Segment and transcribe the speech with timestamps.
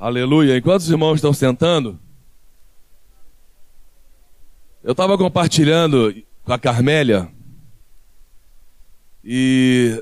[0.00, 0.56] Aleluia.
[0.56, 1.98] Enquanto os irmãos estão sentando,
[4.84, 6.14] eu estava compartilhando
[6.44, 7.28] com a Carmélia
[9.24, 10.00] e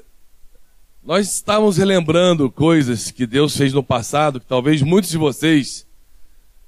[1.02, 5.86] nós estávamos relembrando coisas que Deus fez no passado, que talvez muitos de vocês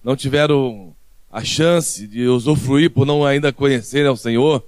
[0.03, 0.97] não tiveram
[1.31, 4.67] a chance de usufruir por não ainda conhecerem ao Senhor.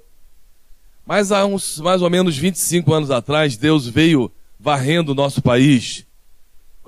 [1.06, 6.06] Mas há uns mais ou menos 25 anos atrás, Deus veio varrendo o nosso país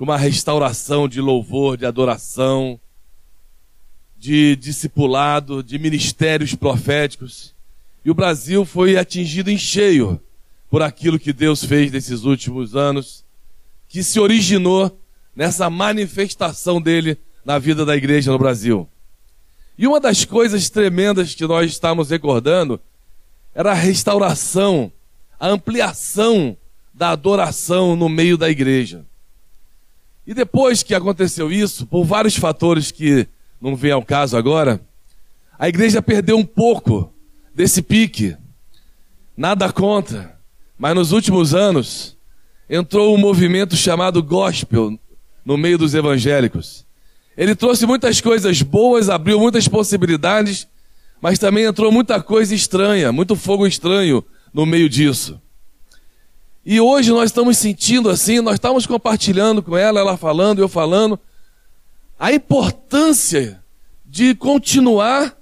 [0.03, 2.77] uma restauração de louvor, de adoração,
[4.17, 7.55] de discipulado, de ministérios proféticos.
[8.03, 10.19] E o Brasil foi atingido em cheio
[10.69, 13.23] por aquilo que Deus fez nesses últimos anos,
[13.87, 14.99] que se originou
[15.33, 18.89] nessa manifestação dele na vida da igreja no Brasil.
[19.77, 22.77] E uma das coisas tremendas que nós estamos recordando
[23.55, 24.91] era a restauração,
[25.39, 26.57] a ampliação
[26.93, 29.05] da adoração no meio da igreja.
[30.25, 33.27] E depois que aconteceu isso, por vários fatores que
[33.59, 34.81] não vem ao caso agora,
[35.59, 37.13] a igreja perdeu um pouco
[37.53, 38.35] desse pique.
[39.35, 40.37] Nada contra,
[40.77, 42.17] mas nos últimos anos
[42.69, 44.97] entrou um movimento chamado gospel
[45.45, 46.85] no meio dos evangélicos.
[47.35, 50.67] Ele trouxe muitas coisas boas, abriu muitas possibilidades,
[51.21, 55.41] mas também entrou muita coisa estranha, muito fogo estranho no meio disso.
[56.65, 61.19] E hoje nós estamos sentindo assim, nós estamos compartilhando com ela, ela falando, eu falando,
[62.17, 63.61] a importância
[64.05, 65.37] de continuar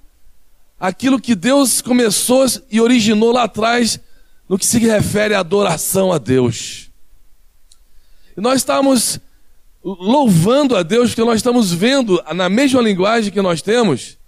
[0.80, 4.00] aquilo que Deus começou e originou lá atrás
[4.48, 6.90] no que se refere à adoração a Deus.
[8.36, 9.20] E nós estamos
[9.84, 14.18] louvando a Deus porque nós estamos vendo na mesma linguagem que nós temos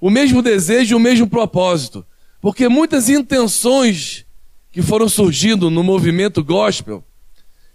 [0.00, 2.06] o mesmo desejo o mesmo propósito.
[2.40, 4.24] Porque muitas intenções
[4.70, 7.04] que foram surgindo no movimento gospel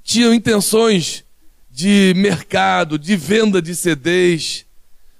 [0.03, 1.23] tinham intenções
[1.72, 4.66] de mercado, de venda de CDs,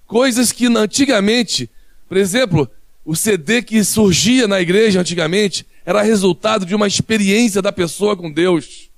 [0.06, 1.70] coisas que antigamente,
[2.08, 2.70] por exemplo,
[3.04, 8.32] o CD que surgia na igreja antigamente era resultado de uma experiência da pessoa com
[8.32, 8.90] Deus,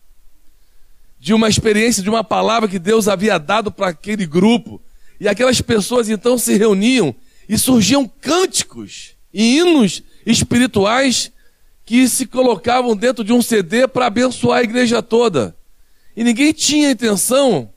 [1.20, 4.82] de uma experiência de uma palavra que Deus havia dado para aquele grupo,
[5.20, 7.16] e aquelas pessoas então se reuniam
[7.48, 11.32] e surgiam cânticos e hinos espirituais
[11.86, 15.56] que se colocavam dentro de um CD para abençoar a igreja toda.
[16.16, 17.70] E ninguém tinha intenção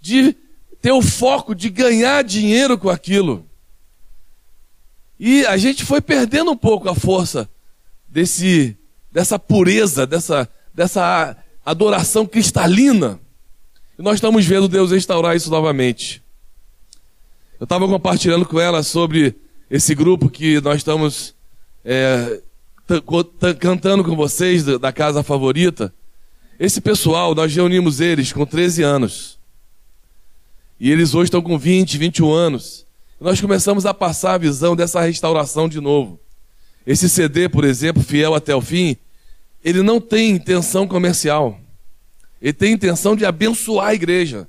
[0.00, 0.36] de
[0.80, 3.44] ter o foco de ganhar dinheiro com aquilo.
[5.18, 7.48] E a gente foi perdendo um pouco a força
[8.08, 8.76] desse,
[9.10, 11.36] dessa pureza, dessa, dessa
[11.66, 13.18] adoração cristalina.
[13.98, 16.22] E nós estamos vendo Deus restaurar isso novamente.
[17.58, 19.34] Eu estava compartilhando com ela sobre
[19.68, 21.34] esse grupo que nós estamos
[21.84, 22.40] é,
[23.58, 25.92] cantando com vocês da casa favorita.
[26.58, 29.38] Esse pessoal, nós reunimos eles com 13 anos.
[30.80, 32.86] E eles hoje estão com 20, 21 anos.
[33.20, 36.18] Nós começamos a passar a visão dessa restauração de novo.
[36.86, 38.96] Esse CD, por exemplo, Fiel até o Fim,
[39.62, 41.60] ele não tem intenção comercial.
[42.40, 44.48] Ele tem intenção de abençoar a igreja.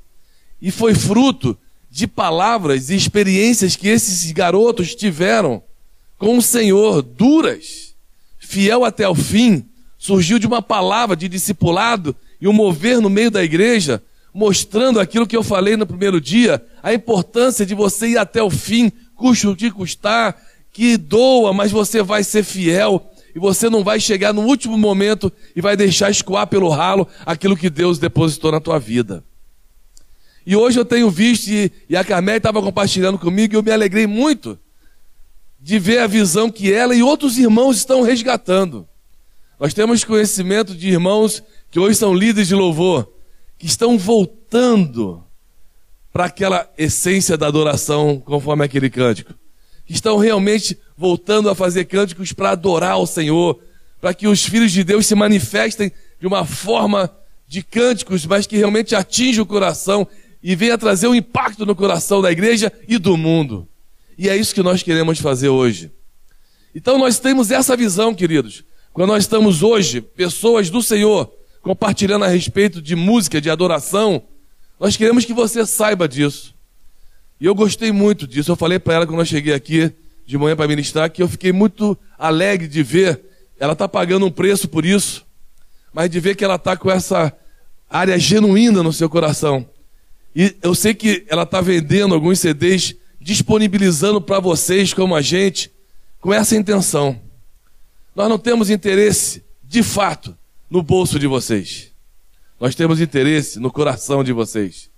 [0.61, 1.57] E foi fruto
[1.89, 5.63] de palavras e experiências que esses garotos tiveram
[6.17, 7.88] com o Senhor, duras,
[8.49, 9.63] fiel até o fim,
[9.95, 14.01] surgiu de uma palavra de discipulado e um mover no meio da igreja,
[14.33, 18.49] mostrando aquilo que eu falei no primeiro dia, a importância de você ir até o
[18.49, 20.35] fim, custo de custar,
[20.73, 25.31] que doa, mas você vai ser fiel e você não vai chegar no último momento
[25.55, 29.23] e vai deixar escoar pelo ralo aquilo que Deus depositou na tua vida.
[30.43, 33.71] E hoje eu tenho visto, e, e a Carmélia estava compartilhando comigo, e eu me
[33.71, 34.57] alegrei muito
[35.61, 38.87] de ver a visão que ela e outros irmãos estão resgatando.
[39.59, 43.11] Nós temos conhecimento de irmãos que hoje são líderes de louvor,
[43.57, 45.23] que estão voltando
[46.11, 49.33] para aquela essência da adoração, conforme aquele cântico.
[49.85, 53.59] Que estão realmente voltando a fazer cânticos para adorar o Senhor,
[53.99, 57.11] para que os filhos de Deus se manifestem de uma forma
[57.47, 60.07] de cânticos, mas que realmente atinja o coração
[60.41, 63.67] e venha trazer um impacto no coração da igreja e do mundo.
[64.19, 65.89] E é isso que nós queremos fazer hoje.
[66.75, 68.65] Então nós temos essa visão, queridos.
[68.91, 71.31] Quando nós estamos hoje, pessoas do Senhor,
[71.61, 74.21] compartilhando a respeito de música, de adoração,
[74.77, 76.53] nós queremos que você saiba disso.
[77.39, 78.51] E eu gostei muito disso.
[78.51, 79.89] Eu falei para ela quando eu cheguei aqui
[80.25, 83.21] de manhã para ministrar que eu fiquei muito alegre de ver.
[83.57, 85.25] Ela está pagando um preço por isso,
[85.93, 87.33] mas de ver que ela está com essa
[87.89, 89.65] área genuína no seu coração.
[90.35, 95.71] E eu sei que ela está vendendo alguns CDs, disponibilizando para vocês, como a gente,
[96.21, 97.19] com essa intenção.
[98.15, 100.35] Nós não temos interesse, de fato,
[100.69, 101.91] no bolso de vocês.
[102.59, 104.89] Nós temos interesse no coração de vocês.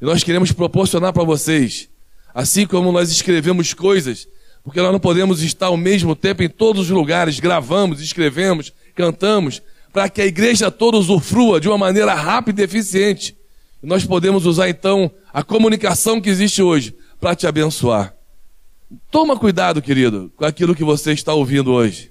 [0.00, 1.88] E nós queremos proporcionar para vocês,
[2.34, 4.26] assim como nós escrevemos coisas,
[4.62, 9.62] porque nós não podemos estar ao mesmo tempo em todos os lugares, gravamos, escrevemos, cantamos,
[9.92, 13.36] para que a igreja toda usufrua de uma maneira rápida e eficiente.
[13.82, 18.14] E nós podemos usar então a comunicação que existe hoje para te abençoar.
[19.10, 22.10] Toma cuidado, querido, com aquilo que você está ouvindo hoje.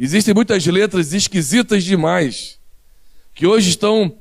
[0.00, 2.58] Existem muitas letras esquisitas demais,
[3.34, 4.18] que hoje estão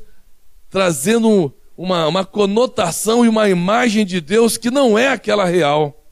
[0.69, 6.05] trazendo uma, uma conotação e uma imagem de Deus que não é aquela real.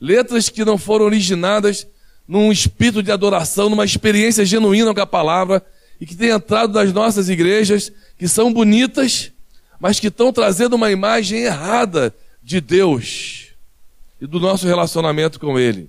[0.00, 1.86] Letras que não foram originadas
[2.26, 5.64] num espírito de adoração, numa experiência genuína com a palavra,
[6.00, 9.32] e que tem entrado nas nossas igrejas, que são bonitas,
[9.78, 12.14] mas que estão trazendo uma imagem errada
[12.50, 13.50] de Deus
[14.20, 15.88] e do nosso relacionamento com Ele,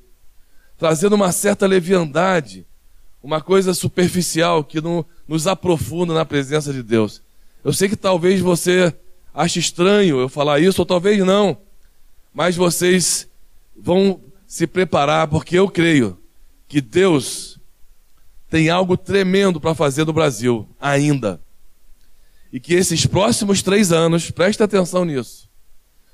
[0.77, 2.67] trazendo uma certa leviandade,
[3.23, 7.19] uma coisa superficial que não nos aprofunda na presença de Deus.
[7.63, 8.93] Eu sei que talvez você
[9.33, 11.57] ache estranho eu falar isso, ou talvez não,
[12.31, 13.27] mas vocês
[13.75, 16.15] vão se preparar, porque eu creio
[16.67, 17.59] que Deus
[18.51, 21.41] tem algo tremendo para fazer no Brasil ainda.
[22.53, 25.49] E que esses próximos três anos, preste atenção nisso,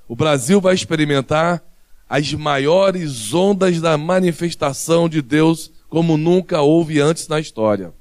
[0.07, 1.63] o Brasil vai experimentar
[2.09, 7.93] as maiores ondas da manifestação de Deus como nunca houve antes na história.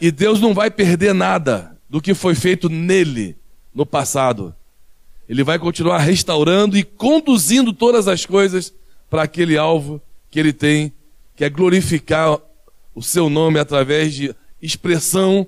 [0.00, 3.36] E Deus não vai perder nada do que foi feito nele
[3.74, 4.54] no passado.
[5.28, 8.72] Ele vai continuar restaurando e conduzindo todas as coisas
[9.10, 10.00] para aquele alvo
[10.30, 10.92] que ele tem,
[11.36, 12.38] que é glorificar
[12.94, 15.46] o seu nome através de expressão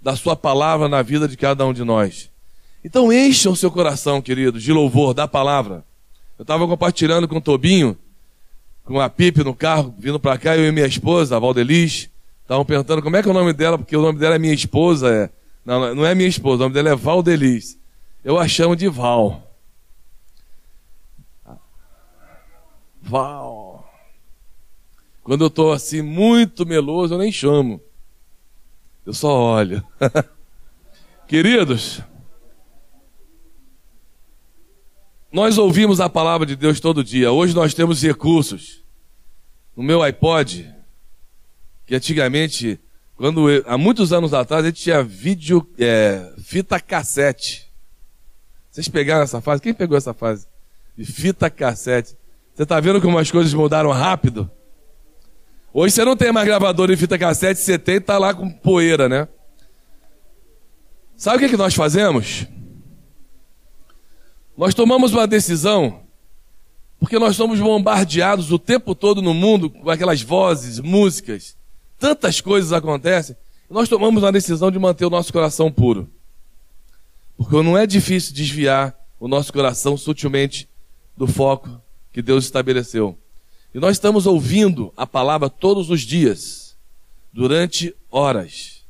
[0.00, 2.30] da sua palavra na vida de cada um de nós.
[2.84, 5.84] Então encha o seu coração, querido, de louvor da palavra.
[6.38, 7.96] Eu estava compartilhando com o Tobinho,
[8.84, 12.08] com a Pipe no carro, vindo para cá, eu e minha esposa, a Valdeliz,
[12.42, 14.54] estavam perguntando como é que é o nome dela, porque o nome dela é minha
[14.54, 15.30] esposa, é.
[15.64, 17.78] Não, não é minha esposa, o nome dela é Valdeliz.
[18.24, 19.46] Eu a chamo de Val.
[23.02, 23.88] Val.
[25.22, 27.80] Quando eu estou assim, muito meloso, eu nem chamo.
[29.06, 29.84] Eu só olho.
[31.28, 32.02] Queridos,
[35.32, 37.30] nós ouvimos a palavra de Deus todo dia.
[37.30, 38.82] Hoje nós temos recursos.
[39.76, 40.68] No meu iPod,
[41.86, 42.80] que antigamente,
[43.16, 47.70] quando eu, há muitos anos atrás, a gente tinha vídeo, é, fita cassete.
[48.70, 49.62] Vocês pegaram essa fase?
[49.62, 50.46] Quem pegou essa fase?
[50.96, 52.16] De fita cassete.
[52.54, 54.50] Você está vendo como as coisas mudaram rápido?
[55.72, 59.08] Hoje você não tem mais gravador de fita cassete, você tem, tá lá com poeira,
[59.08, 59.28] né?
[61.16, 62.46] Sabe o que, que nós fazemos?
[64.60, 66.02] Nós tomamos uma decisão
[66.98, 71.56] porque nós somos bombardeados o tempo todo no mundo com aquelas vozes, músicas,
[71.98, 73.34] tantas coisas acontecem.
[73.70, 76.10] Nós tomamos uma decisão de manter o nosso coração puro.
[77.38, 80.68] Porque não é difícil desviar o nosso coração sutilmente
[81.16, 81.80] do foco
[82.12, 83.16] que Deus estabeleceu.
[83.74, 86.76] E nós estamos ouvindo a palavra todos os dias,
[87.32, 88.84] durante horas.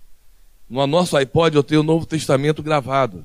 [0.68, 3.24] No nosso iPod eu tenho o Novo Testamento gravado.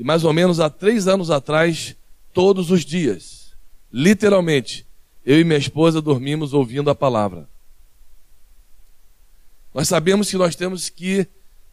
[0.00, 1.94] E mais ou menos há três anos atrás,
[2.32, 3.52] todos os dias,
[3.92, 4.86] literalmente,
[5.26, 7.46] eu e minha esposa dormimos ouvindo a palavra.
[9.74, 11.28] Nós sabemos que nós temos que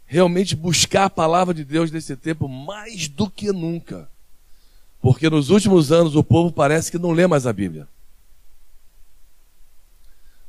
[0.05, 4.09] realmente buscar a palavra de Deus nesse tempo mais do que nunca.
[5.01, 7.87] Porque nos últimos anos o povo parece que não lê mais a Bíblia.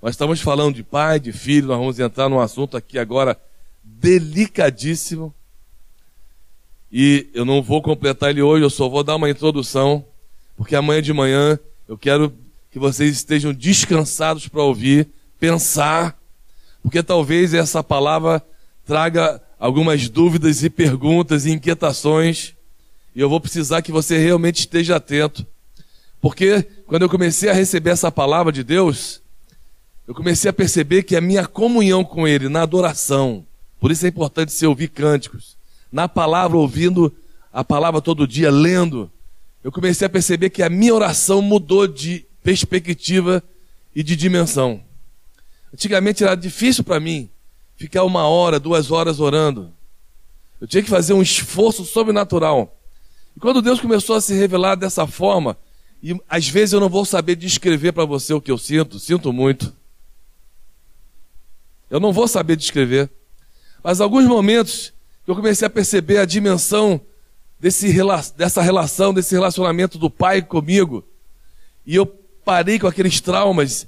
[0.02, 3.41] Nós estamos falando de pai, de filho, nós vamos entrar num assunto aqui agora
[3.85, 5.33] delicadíssimo.
[6.90, 10.04] E eu não vou completar ele hoje, eu só vou dar uma introdução,
[10.57, 12.33] porque amanhã de manhã eu quero
[12.71, 16.18] que vocês estejam descansados para ouvir, pensar,
[16.83, 18.42] porque talvez essa palavra
[18.87, 22.54] traga algumas dúvidas e perguntas e inquietações,
[23.14, 25.47] e eu vou precisar que você realmente esteja atento.
[26.21, 29.21] Porque quando eu comecei a receber essa palavra de Deus,
[30.07, 33.45] eu comecei a perceber que a minha comunhão com Ele na adoração,
[33.78, 35.58] por isso é importante se ouvir cânticos,
[35.90, 37.14] na palavra, ouvindo
[37.52, 39.11] a palavra todo dia, lendo,
[39.64, 43.42] eu comecei a perceber que a minha oração mudou de perspectiva
[43.95, 44.83] e de dimensão.
[45.73, 47.28] Antigamente era difícil para mim
[47.76, 49.73] ficar uma hora, duas horas orando.
[50.61, 52.76] Eu tinha que fazer um esforço sobrenatural.
[53.37, 55.57] E quando Deus começou a se revelar dessa forma,
[56.02, 59.33] e às vezes eu não vou saber descrever para você o que eu sinto, sinto
[59.33, 59.73] muito.
[61.90, 63.11] Eu não vou saber descrever.
[63.83, 64.92] Mas alguns momentos
[65.28, 66.99] eu comecei a perceber a dimensão
[67.61, 67.94] desse,
[68.35, 71.04] dessa relação, desse relacionamento do pai comigo.
[71.87, 73.87] E eu parei com aqueles traumas.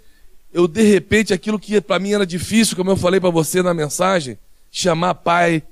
[0.52, 3.73] Eu, de repente, aquilo que para mim era difícil, como eu falei para você na
[3.73, 4.37] mensagem,
[4.70, 5.62] chamar pai,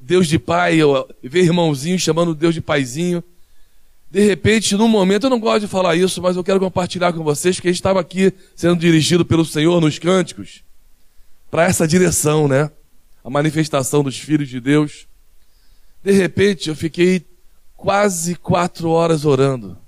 [0.00, 3.22] Deus de pai, eu ver irmãozinho chamando Deus de paizinho.
[4.10, 7.22] De repente, num momento, eu não gosto de falar isso, mas eu quero compartilhar com
[7.22, 10.62] vocês que a gente estava aqui sendo dirigido pelo Senhor nos cânticos
[11.50, 12.70] para essa direção, né?
[13.24, 15.06] A manifestação dos filhos de Deus.
[16.02, 17.24] De repente, eu fiquei
[17.76, 19.78] quase quatro horas orando.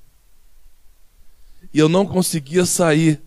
[1.72, 3.20] E eu não conseguia sair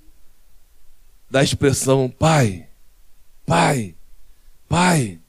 [1.29, 2.67] da expressão Pai,
[3.45, 3.95] Pai,
[4.69, 5.19] Pai.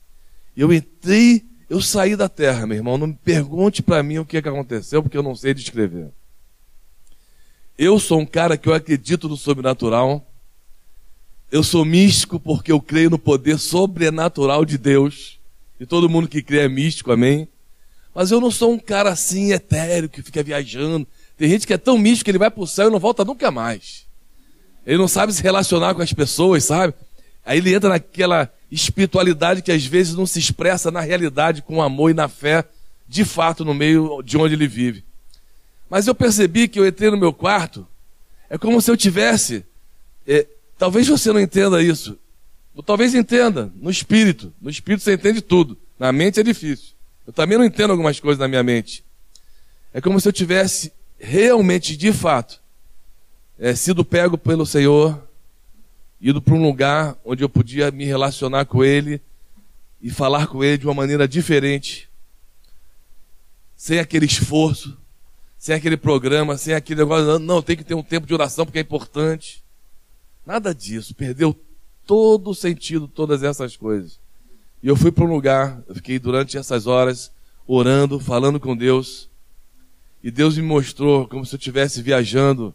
[0.57, 2.99] Eu entrei, eu saí da terra, meu irmão.
[2.99, 6.11] Não me pergunte para mim o que, é que aconteceu, porque eu não sei descrever.
[7.77, 10.28] Eu sou um cara que eu acredito no sobrenatural.
[11.51, 15.39] Eu sou místico porque eu creio no poder sobrenatural de Deus.
[15.81, 17.49] E todo mundo que crê é místico, amém?
[18.15, 21.07] Mas eu não sou um cara assim etéreo que fica viajando.
[21.39, 23.51] Tem gente que é tão místico que ele vai pro céu e não volta nunca
[23.51, 24.07] mais.
[24.87, 26.93] Ele não sabe se relacionar com as pessoas, sabe?
[27.47, 32.11] Aí ele entra naquela espiritualidade que às vezes não se expressa na realidade com amor
[32.11, 32.63] e na fé,
[33.09, 35.03] de fato, no meio de onde ele vive.
[35.89, 37.87] Mas eu percebi que eu entrei no meu quarto,
[38.51, 39.65] é como se eu tivesse.
[40.27, 40.47] É,
[40.79, 42.19] talvez você não entenda isso.
[42.75, 44.53] Ou talvez entenda, no espírito.
[44.61, 45.77] No espírito você entende tudo.
[45.99, 46.95] Na mente é difícil.
[47.27, 49.05] Eu também não entendo algumas coisas na minha mente.
[49.93, 52.61] É como se eu tivesse realmente, de fato,
[53.59, 55.29] é, sido pego pelo Senhor
[56.21, 59.21] ido para um lugar onde eu podia me relacionar com ele
[60.01, 62.09] e falar com ele de uma maneira diferente,
[63.77, 64.97] sem aquele esforço,
[65.57, 68.79] sem aquele programa, sem aquele negócio, não, tem que ter um tempo de oração porque
[68.79, 69.63] é importante.
[70.49, 71.55] Nada disso, perdeu
[72.07, 74.19] todo o sentido, todas essas coisas.
[74.83, 77.31] E eu fui para um lugar, eu fiquei durante essas horas
[77.67, 79.29] orando, falando com Deus,
[80.25, 82.75] e Deus me mostrou como se eu estivesse viajando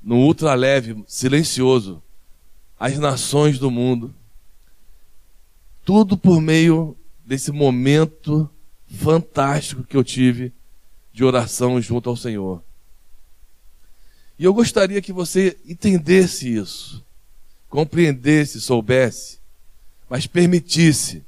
[0.00, 2.00] no ultra leve, silencioso,
[2.78, 4.14] as nações do mundo.
[5.84, 8.48] Tudo por meio desse momento
[8.86, 10.52] fantástico que eu tive
[11.12, 12.62] de oração junto ao Senhor.
[14.38, 17.04] E eu gostaria que você entendesse isso,
[17.68, 19.38] compreendesse, soubesse,
[20.08, 21.24] mas permitisse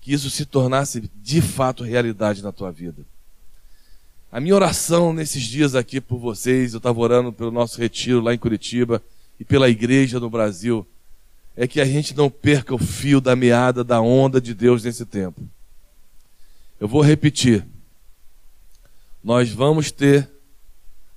[0.00, 3.04] que isso se tornasse de fato realidade na tua vida.
[4.32, 8.34] A minha oração nesses dias aqui por vocês, eu estava orando pelo nosso retiro lá
[8.34, 9.02] em Curitiba,
[9.40, 10.86] e pela igreja no Brasil
[11.56, 15.06] é que a gente não perca o fio da meada da onda de Deus nesse
[15.06, 15.40] tempo.
[16.78, 17.66] Eu vou repetir.
[19.24, 20.28] Nós vamos ter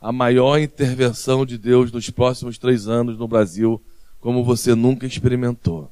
[0.03, 3.81] a maior intervenção de Deus nos próximos três anos no Brasil,
[4.19, 5.89] como você nunca experimentou.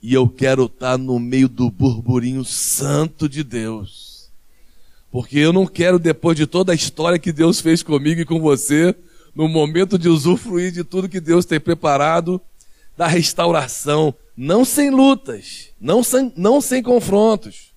[0.00, 4.30] E eu quero estar no meio do burburinho santo de Deus.
[5.10, 8.38] Porque eu não quero, depois de toda a história que Deus fez comigo e com
[8.38, 8.94] você,
[9.34, 12.40] no momento de usufruir de tudo que Deus tem preparado,
[12.96, 17.72] da restauração, não sem lutas, não sem, não sem confrontos.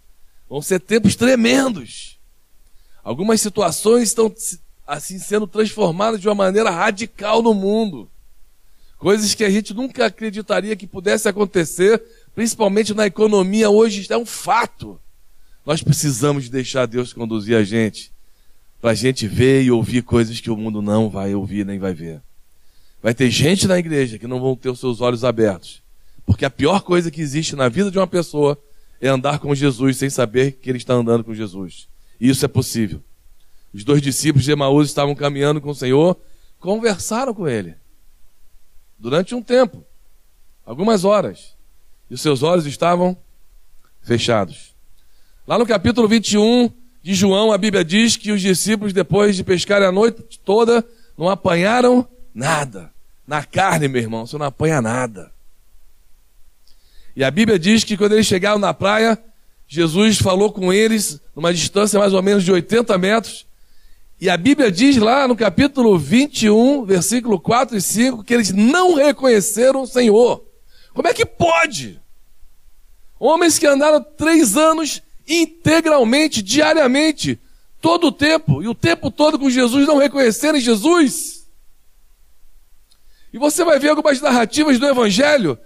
[0.47, 2.19] Vão ser tempos tremendos.
[3.03, 4.31] Algumas situações estão
[4.87, 8.09] assim sendo transformadas de uma maneira radical no mundo.
[8.97, 12.01] Coisas que a gente nunca acreditaria que pudesse acontecer,
[12.33, 14.99] principalmente na economia hoje, é um fato.
[15.65, 18.11] Nós precisamos deixar Deus conduzir a gente
[18.81, 21.93] para a gente ver e ouvir coisas que o mundo não vai ouvir nem vai
[21.93, 22.21] ver.
[23.01, 25.83] Vai ter gente na igreja que não vão ter os seus olhos abertos.
[26.25, 28.57] Porque a pior coisa que existe na vida de uma pessoa
[28.99, 31.87] é andar com Jesus sem saber que ele está andando com Jesus.
[32.19, 33.01] E isso é possível.
[33.77, 36.17] Os dois discípulos de Emaús estavam caminhando com o Senhor,
[36.59, 37.75] conversaram com ele.
[38.97, 39.85] Durante um tempo,
[40.65, 41.55] algumas horas.
[42.09, 43.15] E os seus olhos estavam
[44.01, 44.73] fechados.
[45.45, 46.71] Lá no capítulo 21,
[47.03, 50.83] de João, a Bíblia diz que os discípulos, depois de pescarem a noite toda,
[51.15, 52.91] não apanharam nada.
[53.27, 55.31] Na carne, meu irmão, você não apanha nada.
[57.15, 59.23] E a Bíblia diz que quando eles chegaram na praia,
[59.67, 63.46] Jesus falou com eles numa distância mais ou menos de 80 metros.
[64.19, 68.95] E a Bíblia diz lá no capítulo 21, versículo 4 e 5, que eles não
[68.95, 70.43] reconheceram o Senhor.
[70.93, 72.01] Como é que pode?
[73.19, 77.39] Homens que andaram três anos integralmente, diariamente,
[77.79, 81.47] todo o tempo, e o tempo todo com Jesus, não reconhecerem Jesus.
[83.31, 85.59] E você vai ver algumas narrativas do Evangelho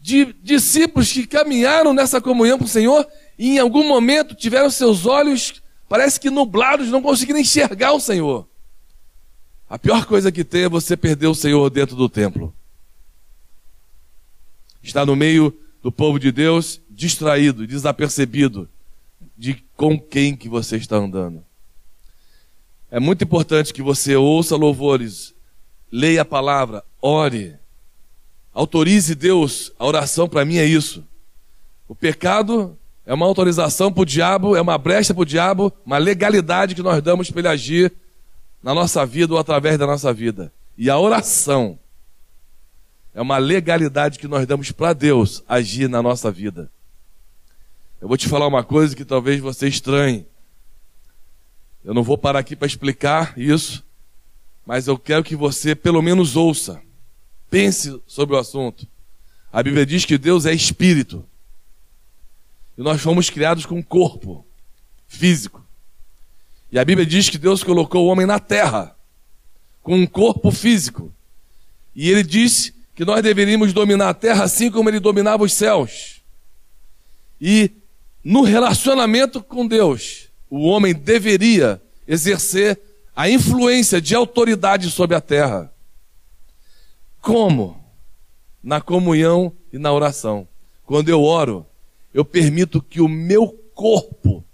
[0.00, 3.06] de discípulos que caminharam nessa comunhão com o Senhor
[3.38, 5.61] e em algum momento tiveram seus olhos,
[5.92, 8.48] parece que nublados, não conseguiram enxergar o Senhor.
[9.68, 12.50] A pior coisa que tem é você perder o Senhor dentro do templo.
[14.82, 18.66] Está no meio do povo de Deus, distraído, desapercebido,
[19.36, 21.44] de com quem que você está andando.
[22.90, 25.34] É muito importante que você ouça louvores,
[25.90, 27.54] leia a palavra, ore,
[28.54, 29.70] autorize Deus.
[29.78, 31.04] A oração para mim é isso.
[31.86, 35.98] O pecado é uma autorização para o diabo, é uma brecha para o diabo, uma
[35.98, 37.92] legalidade que nós damos para ele agir
[38.62, 40.52] na nossa vida ou através da nossa vida.
[40.78, 41.78] E a oração
[43.14, 46.70] é uma legalidade que nós damos para Deus agir na nossa vida.
[48.00, 50.26] Eu vou te falar uma coisa que talvez você estranhe.
[51.84, 53.84] Eu não vou parar aqui para explicar isso,
[54.64, 56.80] mas eu quero que você pelo menos ouça.
[57.50, 58.86] Pense sobre o assunto.
[59.52, 61.24] A Bíblia diz que Deus é espírito.
[62.82, 64.44] Nós fomos criados com um corpo
[65.06, 65.64] físico.
[66.70, 68.96] E a Bíblia diz que Deus colocou o homem na terra
[69.82, 71.12] com um corpo físico.
[71.94, 76.22] E ele disse que nós deveríamos dominar a terra assim como ele dominava os céus.
[77.40, 77.70] E
[78.24, 82.80] no relacionamento com Deus, o homem deveria exercer
[83.14, 85.72] a influência de autoridade sobre a terra.
[87.20, 87.82] Como?
[88.62, 90.48] Na comunhão e na oração.
[90.84, 91.66] Quando eu oro,
[92.12, 94.44] eu permito que o meu corpo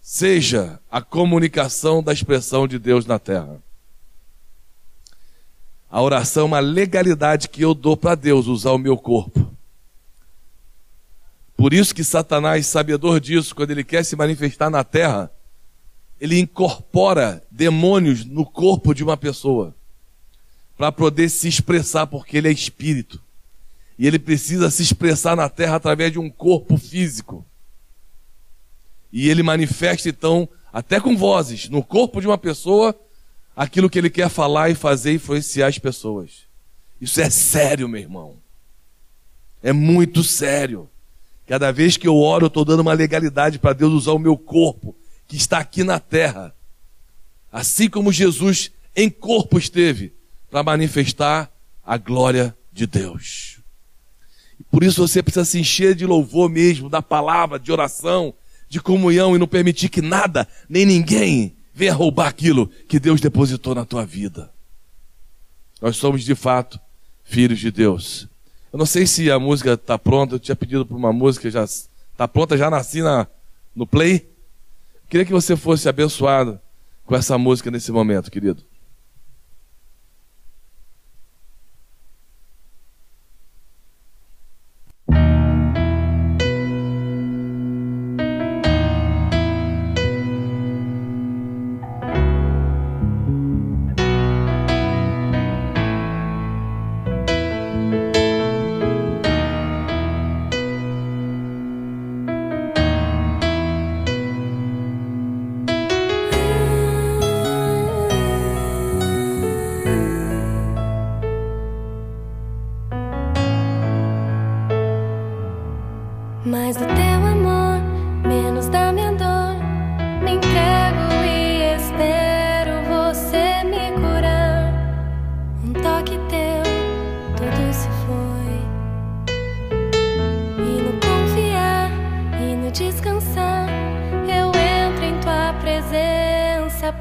[0.00, 3.62] seja a comunicação da expressão de Deus na terra.
[5.90, 9.50] A oração é uma legalidade que eu dou para Deus usar o meu corpo.
[11.56, 15.30] Por isso que Satanás, sabedor disso, quando ele quer se manifestar na terra,
[16.20, 19.74] ele incorpora demônios no corpo de uma pessoa
[20.76, 23.20] para poder se expressar, porque ele é espírito.
[24.00, 27.44] E ele precisa se expressar na terra através de um corpo físico.
[29.12, 32.98] E ele manifesta então, até com vozes, no corpo de uma pessoa,
[33.54, 36.46] aquilo que ele quer falar e fazer e influenciar as pessoas.
[36.98, 38.36] Isso é sério, meu irmão.
[39.62, 40.88] É muito sério.
[41.46, 44.38] Cada vez que eu oro, eu estou dando uma legalidade para Deus usar o meu
[44.38, 44.96] corpo,
[45.28, 46.54] que está aqui na terra.
[47.52, 50.14] Assim como Jesus em corpo esteve,
[50.50, 51.52] para manifestar
[51.84, 53.59] a glória de Deus.
[54.70, 58.34] Por isso você precisa se encher de louvor mesmo, da palavra, de oração,
[58.68, 63.74] de comunhão e não permitir que nada, nem ninguém venha roubar aquilo que Deus depositou
[63.74, 64.50] na tua vida.
[65.80, 66.78] Nós somos de fato
[67.24, 68.28] filhos de Deus.
[68.72, 71.64] Eu não sei se a música está pronta, eu tinha pedido para uma música, já
[71.64, 73.26] está pronta, já nasci na,
[73.74, 74.28] no play.
[75.08, 76.60] Queria que você fosse abençoado
[77.04, 78.62] com essa música nesse momento, querido.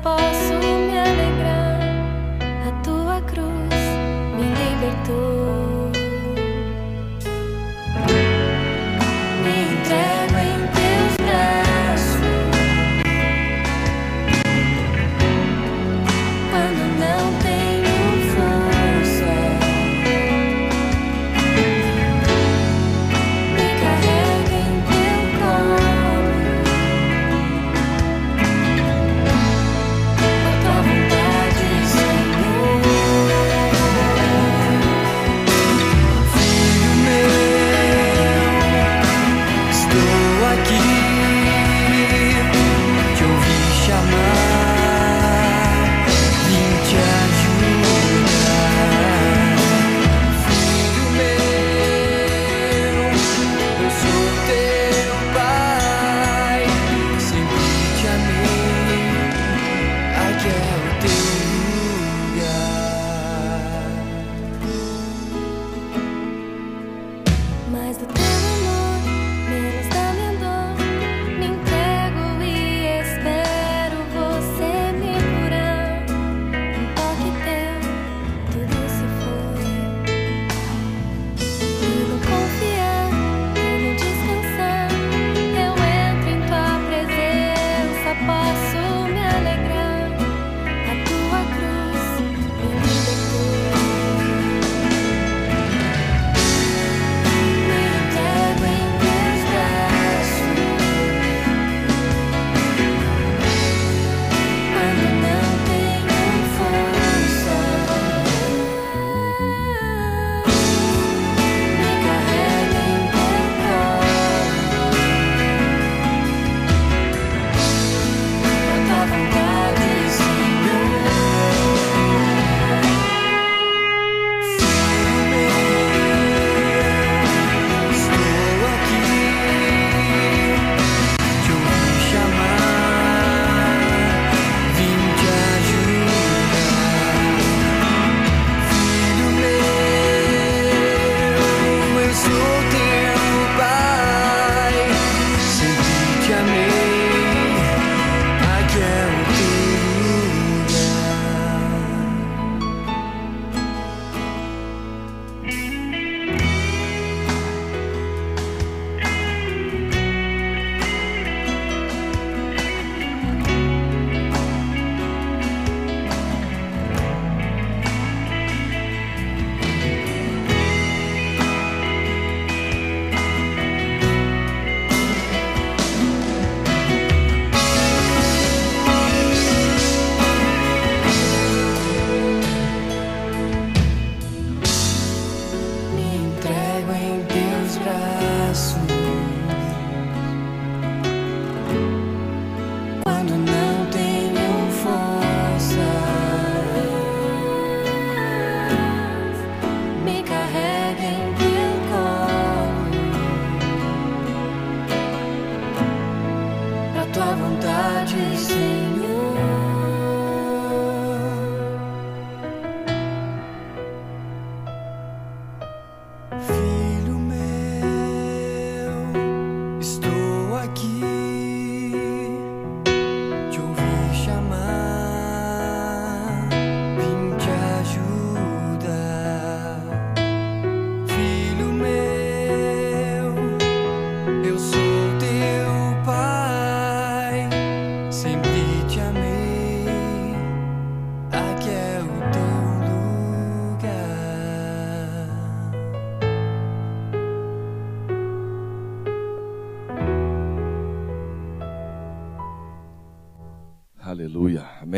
[0.01, 0.78] posso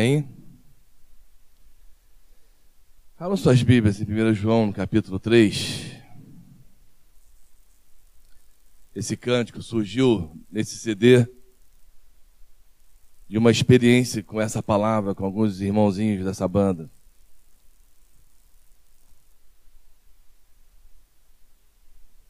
[0.02, 0.28] Amém?
[3.20, 5.92] Abram suas Bíblias em 1 João, no capítulo 3.
[8.96, 11.28] Esse cântico surgiu nesse CD
[13.28, 16.90] de uma experiência com essa palavra com alguns irmãozinhos dessa banda.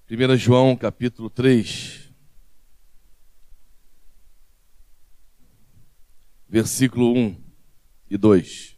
[0.05, 2.11] Primeira João, capítulo 3.
[6.49, 7.50] versículo 1
[8.11, 8.77] e 2.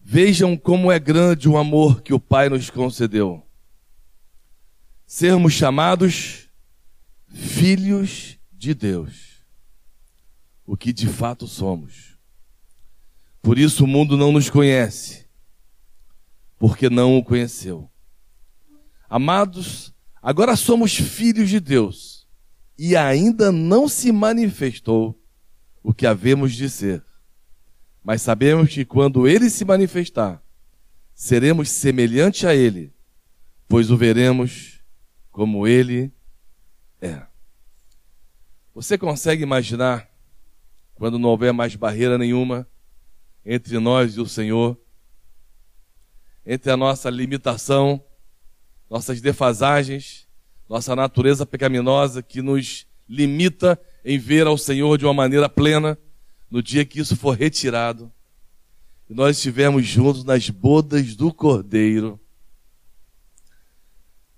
[0.00, 3.46] Vejam como é grande o amor que o Pai nos concedeu.
[5.06, 6.48] Sermos chamados
[7.28, 9.44] filhos de Deus,
[10.66, 12.18] o que de fato somos.
[13.40, 15.26] Por isso o mundo não nos conhece,
[16.58, 17.88] porque não o conheceu.
[19.08, 22.26] Amados, agora somos filhos de Deus
[22.76, 25.19] e ainda não se manifestou
[25.82, 27.02] o que havemos de ser.
[28.02, 30.42] Mas sabemos que quando ele se manifestar,
[31.14, 32.92] seremos semelhante a ele,
[33.68, 34.80] pois o veremos
[35.30, 36.12] como ele
[37.00, 37.22] é.
[38.74, 40.08] Você consegue imaginar
[40.94, 42.66] quando não houver mais barreira nenhuma
[43.44, 44.78] entre nós e o Senhor,
[46.44, 48.02] entre a nossa limitação,
[48.88, 50.26] nossas defasagens,
[50.68, 55.98] nossa natureza pecaminosa que nos limita em ver ao Senhor de uma maneira plena
[56.50, 58.12] no dia que isso for retirado.
[59.08, 62.18] E nós estivermos juntos nas bodas do Cordeiro,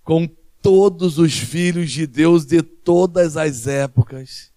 [0.03, 0.27] com
[0.61, 4.53] todos os filhos de Deus de todas as épocas,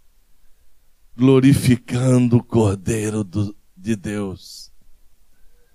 [1.16, 4.72] glorificando o Cordeiro do, de Deus,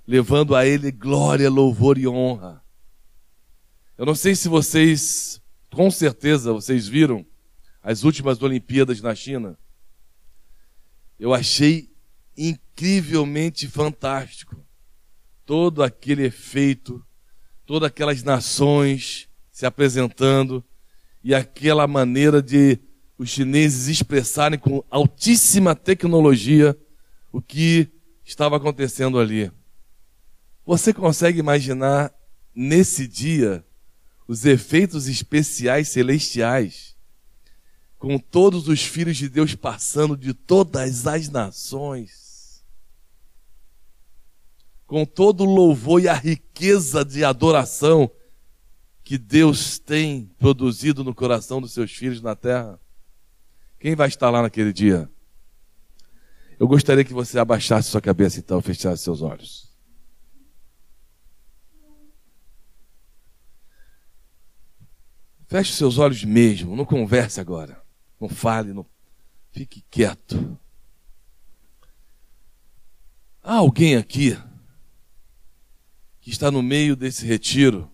[0.06, 2.62] levando a Ele glória, louvor e honra.
[3.96, 5.40] Eu não sei se vocês,
[5.70, 7.26] com certeza, vocês viram
[7.82, 9.58] as últimas Olimpíadas na China,
[11.18, 11.90] eu achei
[12.36, 14.64] incrivelmente fantástico
[15.44, 17.04] todo aquele efeito,
[17.66, 20.64] todas aquelas nações se apresentando
[21.22, 22.78] e aquela maneira de
[23.18, 26.74] os chineses expressarem com altíssima tecnologia
[27.30, 27.88] o que
[28.24, 29.52] estava acontecendo ali.
[30.64, 32.14] Você consegue imaginar
[32.54, 33.64] nesse dia
[34.26, 36.89] os efeitos especiais celestiais
[38.00, 42.64] com todos os filhos de Deus passando de todas as nações,
[44.86, 48.10] com todo o louvor e a riqueza de adoração
[49.04, 52.80] que Deus tem produzido no coração dos seus filhos na terra.
[53.78, 55.08] Quem vai estar lá naquele dia?
[56.58, 59.68] Eu gostaria que você abaixasse sua cabeça então, fechasse seus olhos.
[65.46, 67.79] Feche seus olhos mesmo, não converse agora.
[68.20, 68.84] Não fale, não
[69.50, 70.58] fique quieto.
[73.42, 74.36] Há alguém aqui
[76.20, 77.90] que está no meio desse retiro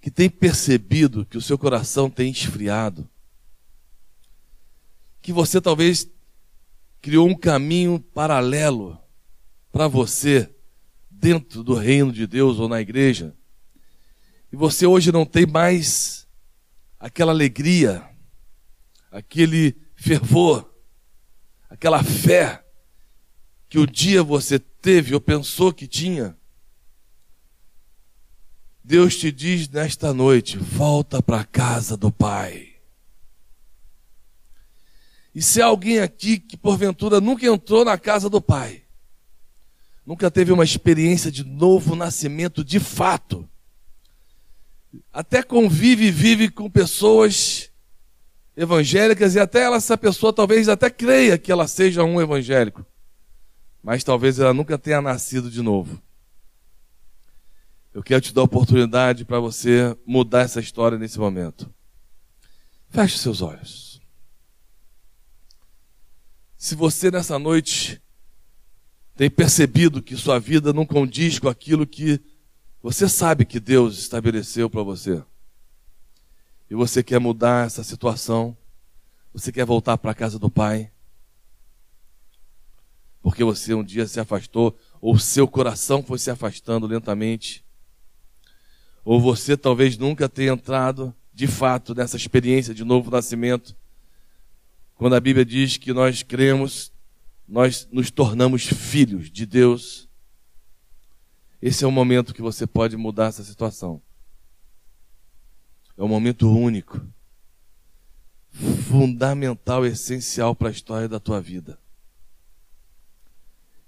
[0.00, 3.08] que tem percebido que o seu coração tem esfriado,
[5.20, 6.08] que você talvez
[7.00, 8.98] criou um caminho paralelo
[9.72, 10.54] para você
[11.10, 13.34] dentro do reino de Deus ou na igreja,
[14.52, 16.26] e você hoje não tem mais
[16.98, 18.08] aquela alegria,
[19.10, 20.72] aquele fervor,
[21.68, 22.64] aquela fé
[23.68, 26.36] que o dia você teve ou pensou que tinha.
[28.82, 32.76] Deus te diz nesta noite: volta para a casa do Pai.
[35.34, 38.82] E se há alguém aqui que porventura nunca entrou na casa do Pai,
[40.04, 43.48] nunca teve uma experiência de novo nascimento de fato,
[45.12, 47.67] até convive e vive com pessoas
[48.58, 52.84] evangélicas e até ela, essa pessoa talvez até creia que ela seja um evangélico,
[53.80, 56.02] mas talvez ela nunca tenha nascido de novo.
[57.94, 61.72] Eu quero te dar oportunidade para você mudar essa história nesse momento.
[62.90, 64.00] Feche seus olhos.
[66.56, 68.02] Se você nessa noite
[69.14, 72.20] tem percebido que sua vida não condiz com aquilo que
[72.82, 75.22] você sabe que Deus estabeleceu para você,
[76.70, 78.56] e você quer mudar essa situação,
[79.32, 80.90] você quer voltar para a casa do Pai,
[83.22, 87.64] porque você um dia se afastou, ou seu coração foi se afastando lentamente,
[89.04, 93.76] ou você talvez nunca tenha entrado de fato nessa experiência de novo nascimento.
[94.94, 96.92] Quando a Bíblia diz que nós cremos,
[97.46, 100.08] nós nos tornamos filhos de Deus.
[101.62, 104.02] Esse é o momento que você pode mudar essa situação.
[105.98, 107.04] É um momento único.
[108.88, 111.78] fundamental, essencial para a história da tua vida.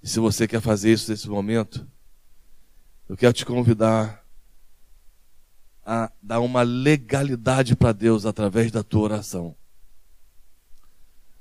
[0.03, 1.87] E se você quer fazer isso nesse momento,
[3.09, 4.25] eu quero te convidar
[5.85, 9.57] a dar uma legalidade para Deus através da tua oração.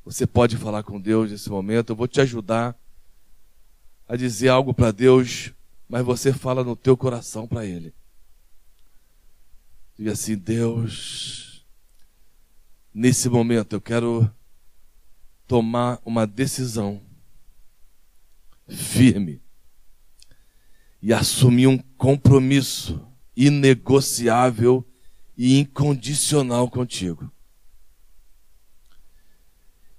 [0.05, 2.75] Você pode falar com Deus nesse momento, eu vou te ajudar
[4.08, 5.53] a dizer algo para Deus,
[5.88, 7.93] mas você fala no teu coração para Ele.
[10.00, 11.66] Diga assim: Deus,
[12.94, 14.34] nesse momento eu quero
[15.46, 17.02] tomar uma decisão
[18.66, 19.42] firme
[21.02, 24.88] e assumir um compromisso inegociável
[25.38, 27.30] e incondicional contigo.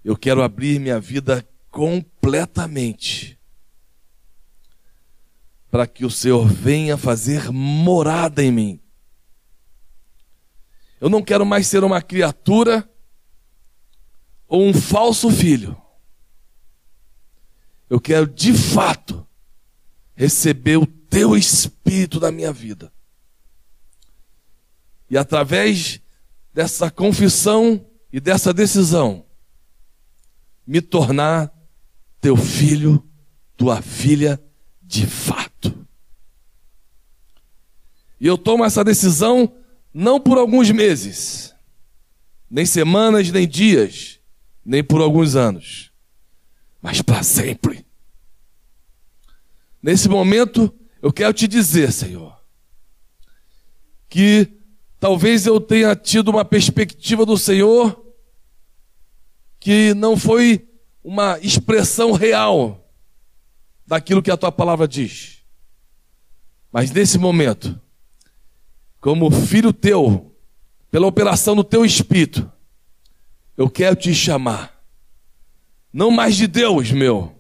[0.03, 3.39] Eu quero abrir minha vida completamente
[5.71, 8.81] para que o Senhor venha fazer morada em mim.
[11.01, 12.89] Eu não quero mais ser uma criatura
[14.47, 15.81] ou um falso filho.
[17.89, 19.27] Eu quero de fato
[20.15, 22.93] receber o teu espírito na minha vida.
[25.09, 26.01] E através
[26.53, 29.25] dessa confissão e dessa decisão,
[30.67, 31.53] me tornar
[32.21, 33.03] teu filho,
[33.57, 34.41] tua filha
[34.83, 35.87] de fato.
[38.21, 39.53] E eu tomo essa decisão
[39.93, 41.55] não por alguns meses,
[42.51, 44.21] nem semanas, nem dias,
[44.65, 45.91] nem por alguns anos
[46.81, 47.85] mas para sempre.
[49.83, 50.73] Nesse momento,
[51.03, 52.39] eu quero te dizer, Senhor,
[54.09, 54.59] que
[54.99, 58.07] talvez eu tenha tido uma perspectiva do Senhor
[59.59, 60.69] que não foi
[61.05, 62.91] uma expressão real
[63.87, 65.43] daquilo que a tua palavra diz.
[66.73, 67.81] Mas nesse momento,
[69.01, 70.35] como filho teu,
[70.91, 72.51] pela operação do teu espírito,
[73.57, 74.81] eu quero te chamar
[75.93, 77.37] não mais de Deus, meu,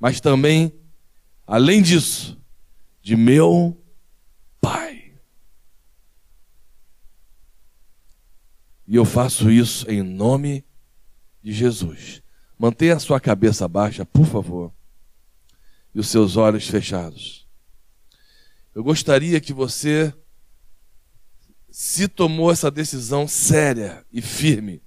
[0.00, 0.72] mas também,
[1.46, 2.40] além disso,
[3.02, 3.80] de meu
[4.60, 5.12] Pai.
[8.86, 10.64] E eu faço isso em nome
[11.42, 12.22] de Jesus.
[12.58, 14.72] Mantenha a sua cabeça baixa, por favor,
[15.94, 17.46] e os seus olhos fechados.
[18.74, 20.14] Eu gostaria que você,
[21.76, 24.80] se tomou essa decisão séria e firme,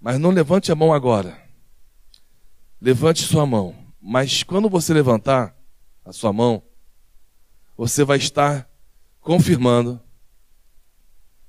[0.00, 1.42] mas não levante a mão agora.
[2.80, 3.74] Levante sua mão.
[4.00, 5.56] Mas quando você levantar
[6.04, 6.62] a sua mão,
[7.76, 8.70] você vai estar
[9.20, 10.00] confirmando.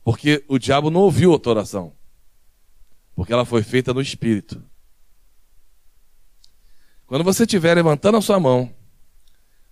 [0.04, 1.94] Porque o diabo não ouviu a tua oração.
[3.16, 4.64] Porque ela foi feita no espírito.
[7.06, 8.74] Quando você estiver levantando a sua mão,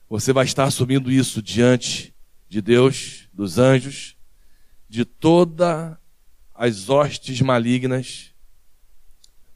[0.07, 2.13] você vai estar assumindo isso diante
[2.47, 4.17] de Deus, dos anjos,
[4.89, 5.95] de todas
[6.55, 8.33] as hostes malignas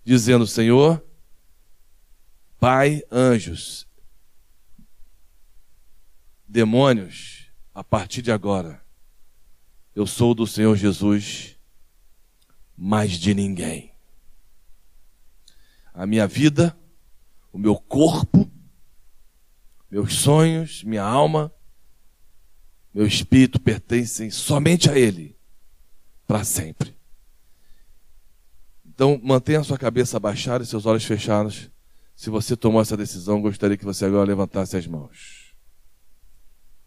[0.06, 1.04] dizendo: Senhor,
[2.60, 3.88] Pai, anjos,
[6.48, 8.80] demônios, a partir de agora,
[9.96, 11.58] eu sou do Senhor Jesus,
[12.78, 13.96] mais de ninguém.
[15.92, 16.78] A minha vida,
[17.52, 18.48] o meu corpo,
[19.90, 21.52] meus sonhos, minha alma,
[22.94, 25.36] meu espírito pertencem somente a Ele,
[26.28, 26.96] para sempre.
[28.86, 31.70] Então, mantenha sua cabeça abaixada e seus olhos fechados.
[32.16, 35.56] Se você tomou essa decisão, gostaria que você agora levantasse as mãos.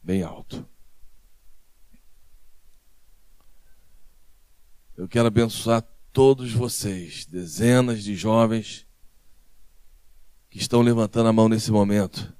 [0.02, 0.64] Bem alto.
[4.96, 8.86] Eu quero abençoar todos vocês, dezenas de jovens
[10.48, 12.32] que estão levantando a mão nesse momento,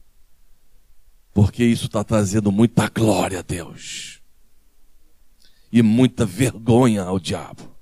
[1.35, 4.23] porque isso está trazendo muita glória a Deus
[5.73, 7.75] e muita vergonha ao diabo.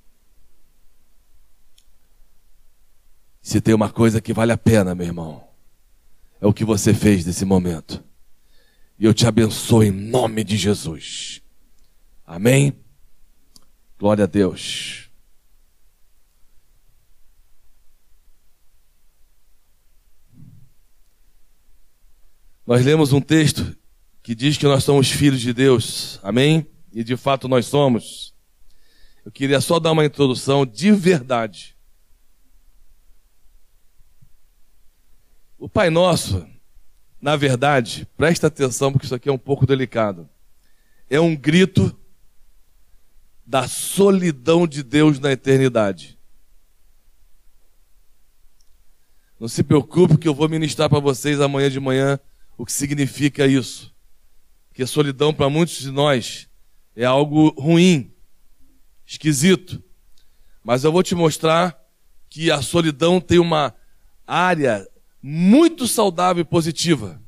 [3.43, 5.45] Se tem uma coisa que vale a pena, meu irmão,
[6.41, 8.03] é o que você fez nesse momento.
[8.99, 11.43] E eu te abençoo em nome de Jesus.
[12.25, 12.73] Amém?
[13.99, 15.11] Glória a Deus.
[22.67, 23.77] Nós lemos um texto
[24.23, 26.21] que diz que nós somos filhos de Deus.
[26.23, 26.67] Amém?
[26.93, 28.35] E de fato nós somos.
[29.25, 31.77] Eu queria só dar uma introdução de verdade
[35.63, 36.45] O Pai Nosso,
[37.21, 40.29] na verdade, presta atenção porque isso aqui é um pouco delicado.
[41.09, 41.97] É um grito
[43.47, 46.19] da solidão de Deus na eternidade.
[49.39, 52.19] Não se preocupe que eu vou ministrar para vocês amanhã de manhã
[52.63, 53.93] o que significa isso.
[54.69, 56.49] Porque solidão para muitos de nós
[56.95, 58.15] é algo ruim,
[59.05, 59.83] esquisito.
[60.63, 61.77] Mas eu vou te mostrar
[62.31, 63.75] que a solidão tem uma
[64.25, 64.89] área
[65.21, 67.21] muito saudável e positiva,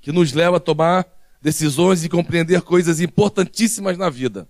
[0.00, 1.06] que nos leva a tomar
[1.40, 4.48] decisões e compreender coisas importantíssimas na vida.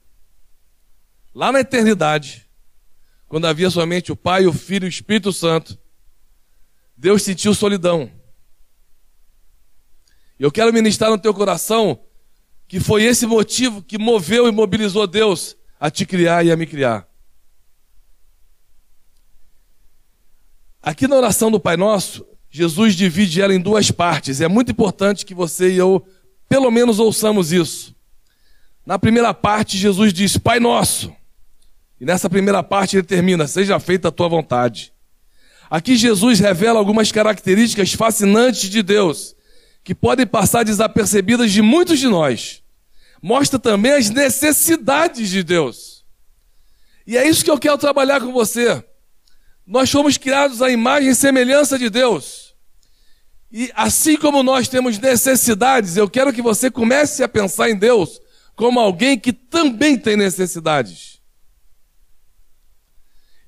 [1.34, 2.48] Lá na eternidade,
[3.28, 5.78] quando havia somente o Pai, o Filho e o Espírito Santo,
[6.96, 8.10] Deus sentiu solidão.
[10.38, 12.00] Eu quero ministrar no teu coração
[12.66, 16.66] que foi esse motivo que moveu e mobilizou Deus a te criar e a me
[16.66, 17.06] criar.
[20.82, 24.40] Aqui na oração do Pai Nosso, Jesus divide ela em duas partes.
[24.40, 26.06] É muito importante que você e eu,
[26.48, 27.94] pelo menos, ouçamos isso.
[28.84, 31.12] Na primeira parte, Jesus diz: Pai Nosso.
[32.00, 34.92] E nessa primeira parte ele termina: Seja feita a tua vontade.
[35.70, 39.34] Aqui Jesus revela algumas características fascinantes de Deus,
[39.84, 42.62] que podem passar desapercebidas de muitos de nós.
[43.22, 46.04] Mostra também as necessidades de Deus.
[47.06, 48.82] E é isso que eu quero trabalhar com você.
[49.66, 52.54] Nós fomos criados à imagem e semelhança de Deus.
[53.52, 58.20] E assim como nós temos necessidades, eu quero que você comece a pensar em Deus
[58.56, 61.20] como alguém que também tem necessidades.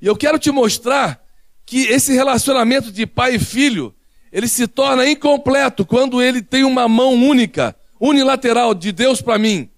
[0.01, 1.25] E eu quero te mostrar
[1.65, 3.95] que esse relacionamento de pai e filho,
[4.33, 9.71] ele se torna incompleto quando ele tem uma mão única, unilateral de Deus para mim.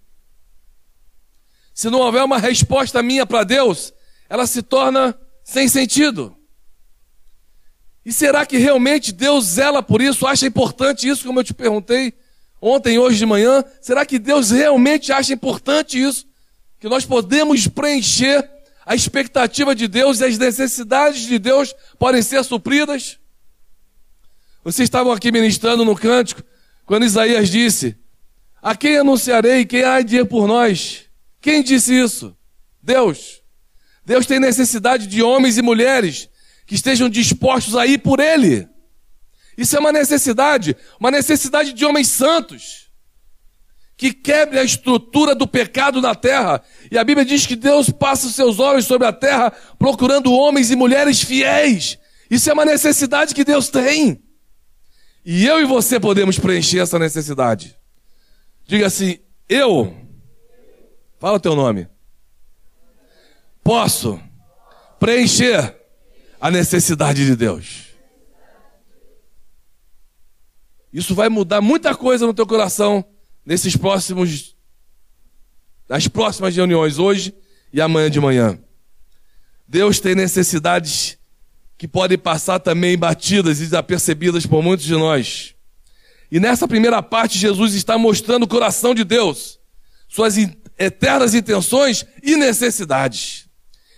[1.75, 3.93] Se não houver uma resposta minha para Deus,
[4.29, 6.37] ela se torna sem sentido.
[8.05, 12.15] E será que realmente Deus zela por isso, acha importante isso, como eu te perguntei
[12.61, 13.63] ontem, hoje de manhã?
[13.81, 16.27] Será que Deus realmente acha importante isso?
[16.81, 18.49] Que nós podemos preencher
[18.85, 23.17] a expectativa de Deus e as necessidades de Deus podem ser supridas?
[24.69, 26.42] Vocês estavam aqui ministrando no cântico,
[26.85, 27.96] quando Isaías disse:
[28.60, 31.04] A quem anunciarei, quem há de ir por nós?
[31.40, 32.37] Quem disse isso?
[32.83, 33.40] Deus.
[34.04, 36.29] Deus tem necessidade de homens e mulheres
[36.66, 38.69] que estejam dispostos a ir por Ele.
[39.56, 42.90] Isso é uma necessidade, uma necessidade de homens santos,
[43.96, 46.62] que quebre a estrutura do pecado na terra.
[46.92, 50.71] E a Bíblia diz que Deus passa os seus olhos sobre a terra procurando homens
[50.71, 51.98] e mulheres fiéis.
[52.31, 54.27] Isso é uma necessidade que Deus tem.
[55.29, 57.76] E eu e você podemos preencher essa necessidade.
[58.66, 59.94] Diga assim: eu.
[61.18, 61.87] Fala o teu nome
[63.68, 64.18] posso
[64.98, 65.76] preencher
[66.40, 67.88] a necessidade de Deus.
[70.90, 73.04] Isso vai mudar muita coisa no teu coração
[73.44, 74.56] nesses próximos
[75.87, 77.35] nas próximas reuniões hoje
[77.70, 78.58] e amanhã de manhã.
[79.68, 81.17] Deus tem necessidades
[81.79, 85.54] que podem passar também batidas e desapercebidas por muitos de nós.
[86.31, 89.60] E nessa primeira parte, Jesus está mostrando o coração de Deus,
[90.08, 90.37] suas
[90.76, 93.46] eternas intenções e necessidades.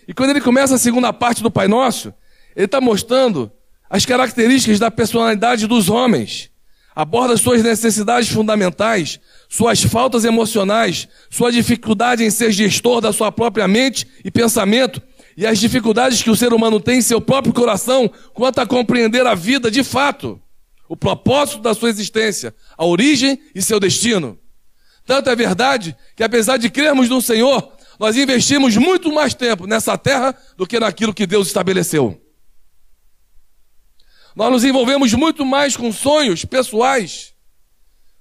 [0.06, 2.12] E quando ele começa a segunda parte do Pai Nosso,
[2.54, 3.50] ele está mostrando
[3.88, 6.50] as características da personalidade dos homens.
[6.94, 9.18] Aborda suas necessidades fundamentais,
[9.48, 15.00] suas faltas emocionais, sua dificuldade em ser gestor da sua própria mente e pensamento,
[15.40, 19.26] e as dificuldades que o ser humano tem em seu próprio coração quanto a compreender
[19.26, 20.38] a vida de fato,
[20.86, 24.38] o propósito da sua existência, a origem e seu destino.
[25.06, 29.96] Tanto é verdade que, apesar de crermos no Senhor, nós investimos muito mais tempo nessa
[29.96, 32.20] terra do que naquilo que Deus estabeleceu.
[34.36, 37.32] Nós nos envolvemos muito mais com sonhos pessoais,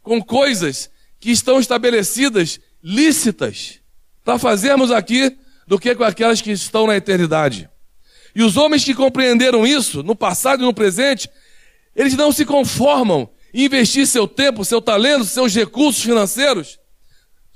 [0.01, 0.89] com coisas
[1.19, 3.81] que estão estabelecidas, lícitas,
[4.23, 5.37] para fazermos aqui,
[5.69, 7.69] do que com aquelas que estão na eternidade.
[8.35, 11.29] E os homens que compreenderam isso, no passado e no presente,
[11.95, 16.79] eles não se conformam em investir seu tempo, seu talento, seus recursos financeiros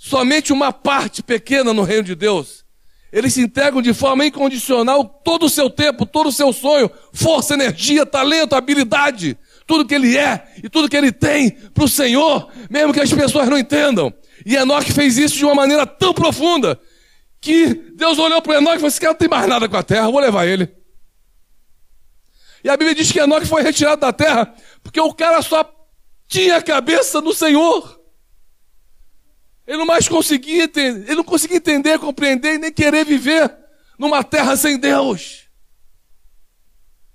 [0.04, 2.66] somente uma parte pequena no reino de Deus.
[3.10, 7.54] Eles se entregam de forma incondicional todo o seu tempo, todo o seu sonho, força,
[7.54, 12.50] energia, talento, habilidade, tudo que ele é e tudo que ele tem para o Senhor,
[12.70, 14.14] mesmo que as pessoas não entendam.
[14.46, 16.78] E Enoque fez isso de uma maneira tão profunda
[17.44, 19.84] que Deus olhou para Enoque e falou: Esse cara não tem mais nada com a
[19.84, 20.74] terra, vou levar ele.
[22.64, 25.70] E a Bíblia diz que Enoque foi retirado da terra porque o cara só
[26.26, 28.02] tinha a cabeça no Senhor.
[29.68, 33.54] Ele não mais conseguia entender, ele não conseguia entender, compreender e nem querer viver
[34.00, 35.50] numa terra sem Deus.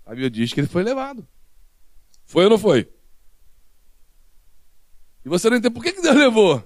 [0.05, 1.27] A Bíblia diz que ele foi levado.
[2.27, 2.87] Foi ou não foi?
[5.25, 6.63] E você não entende por que Deus levou?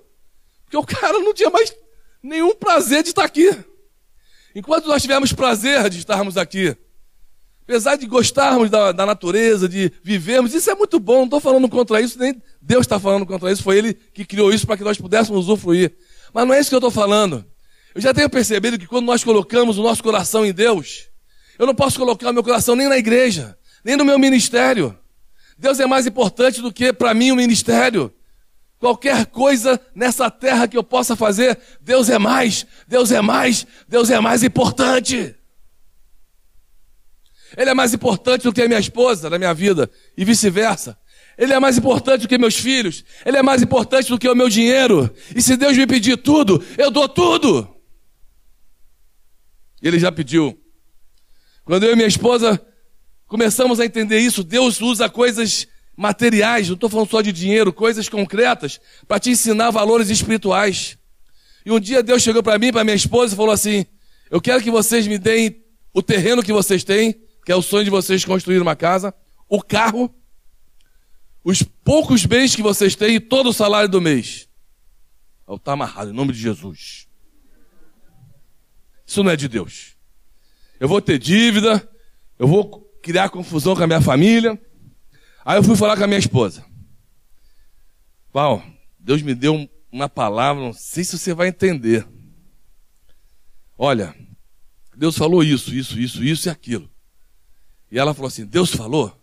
[0.64, 1.70] Porque o cara não tinha mais
[2.22, 3.50] nenhum prazer de estar aqui.
[4.54, 6.76] Enquanto nós tivemos prazer de estarmos aqui,
[7.62, 11.68] apesar de gostarmos da, da natureza, de vivermos, isso é muito bom, não estou falando
[11.68, 14.84] contra isso, nem Deus está falando contra isso, foi Ele que criou isso para que
[14.84, 15.94] nós pudéssemos usufruir.
[16.32, 17.44] Mas não é isso que eu estou falando.
[17.94, 21.10] Eu já tenho percebido que quando nós colocamos o nosso coração em Deus,
[21.58, 24.98] Eu não posso colocar o meu coração nem na igreja, nem no meu ministério.
[25.56, 28.12] Deus é mais importante do que para mim o ministério.
[28.82, 34.10] Qualquer coisa nessa terra que eu possa fazer, Deus é mais, Deus é mais, Deus
[34.10, 35.36] é mais importante.
[37.56, 40.98] Ele é mais importante do que a minha esposa na minha vida e vice-versa.
[41.38, 43.04] Ele é mais importante do que meus filhos.
[43.24, 45.08] Ele é mais importante do que o meu dinheiro.
[45.32, 47.72] E se Deus me pedir tudo, eu dou tudo.
[49.80, 50.60] Ele já pediu.
[51.64, 52.60] Quando eu e minha esposa
[53.28, 55.68] começamos a entender isso, Deus usa coisas
[56.02, 60.98] materiais, não estou falando só de dinheiro, coisas concretas, para te ensinar valores espirituais.
[61.64, 63.86] E um dia Deus chegou para mim, para minha esposa, e falou assim:
[64.30, 65.62] Eu quero que vocês me deem
[65.94, 67.14] o terreno que vocês têm,
[67.46, 69.14] que é o sonho de vocês construir uma casa,
[69.48, 70.12] o carro,
[71.44, 74.48] os poucos bens que vocês têm e todo o salário do mês.
[75.48, 77.06] Está amarrado, em nome de Jesus.
[79.06, 79.96] Isso não é de Deus.
[80.80, 81.88] Eu vou ter dívida,
[82.38, 84.60] eu vou criar confusão com a minha família,
[85.44, 86.64] Aí eu fui falar com a minha esposa.
[88.32, 88.62] Val,
[88.98, 92.06] Deus me deu uma palavra, não sei se você vai entender.
[93.76, 94.14] Olha,
[94.96, 96.88] Deus falou isso, isso, isso, isso e aquilo.
[97.90, 99.14] E ela falou assim: Deus falou?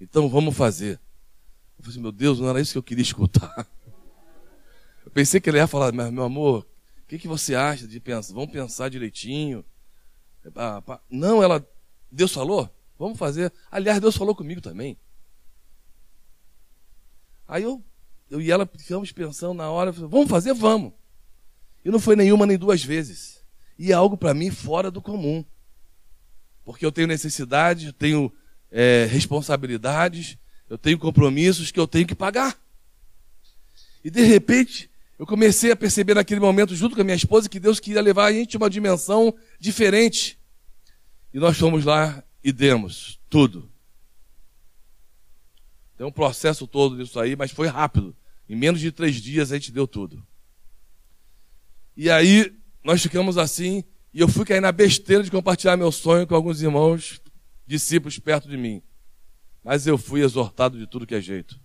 [0.00, 1.00] Então vamos fazer.
[1.78, 3.66] Eu falei assim, meu Deus, não era isso que eu queria escutar.
[5.04, 6.66] Eu pensei que ele ia falar, mas meu amor,
[7.02, 8.32] o que, que você acha de pensar?
[8.34, 9.64] Vamos pensar direitinho.
[11.10, 11.66] Não, ela,
[12.10, 12.70] Deus falou?
[13.02, 13.52] Vamos fazer.
[13.68, 14.96] Aliás, Deus falou comigo também.
[17.48, 17.82] Aí eu,
[18.30, 20.54] eu e ela ficamos pensando na hora, vamos fazer?
[20.54, 20.92] Vamos.
[21.84, 23.42] E não foi nenhuma nem duas vezes.
[23.76, 25.44] E é algo para mim fora do comum.
[26.64, 28.32] Porque eu tenho necessidade, eu tenho
[28.70, 30.38] é, responsabilidades,
[30.70, 32.56] eu tenho compromissos que eu tenho que pagar.
[34.04, 34.88] E de repente,
[35.18, 38.26] eu comecei a perceber naquele momento, junto com a minha esposa, que Deus queria levar
[38.26, 40.38] a gente a uma dimensão diferente.
[41.34, 43.70] E nós fomos lá e demos tudo.
[45.96, 48.16] Tem um processo todo disso aí, mas foi rápido.
[48.48, 50.26] Em menos de três dias a gente deu tudo.
[51.96, 56.26] E aí nós ficamos assim, e eu fui cair na besteira de compartilhar meu sonho
[56.26, 57.20] com alguns irmãos,
[57.66, 58.82] discípulos perto de mim.
[59.62, 61.60] Mas eu fui exortado de tudo que é jeito.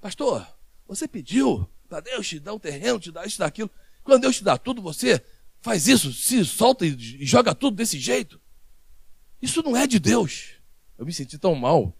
[0.00, 0.46] Pastor,
[0.86, 3.70] você pediu para Deus te dar um terreno, te dar isso, daquilo.
[4.04, 5.24] Quando Deus te dá tudo, você
[5.60, 8.40] faz isso, se solta e joga tudo desse jeito.
[9.40, 10.54] Isso não é de Deus.
[10.98, 11.96] Eu me senti tão mal.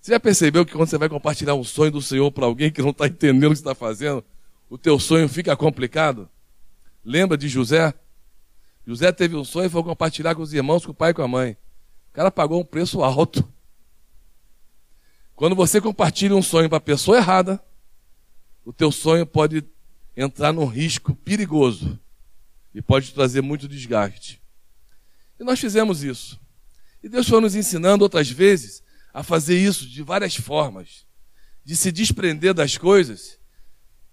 [0.00, 2.82] Você já percebeu que quando você vai compartilhar um sonho do Senhor para alguém que
[2.82, 4.22] não está entendendo o que está fazendo,
[4.68, 6.28] o teu sonho fica complicado?
[7.02, 7.92] Lembra de José?
[8.86, 11.22] José teve um sonho e foi compartilhar com os irmãos, com o pai e com
[11.22, 11.56] a mãe.
[12.10, 13.42] O cara pagou um preço alto.
[15.34, 17.58] Quando você compartilha um sonho para a pessoa errada,
[18.64, 19.64] o teu sonho pode
[20.16, 21.98] entrar num risco perigoso
[22.74, 24.43] e pode trazer muito desgaste.
[25.38, 26.40] E nós fizemos isso.
[27.02, 28.82] E Deus foi nos ensinando outras vezes
[29.12, 31.04] a fazer isso de várias formas,
[31.64, 33.38] de se desprender das coisas.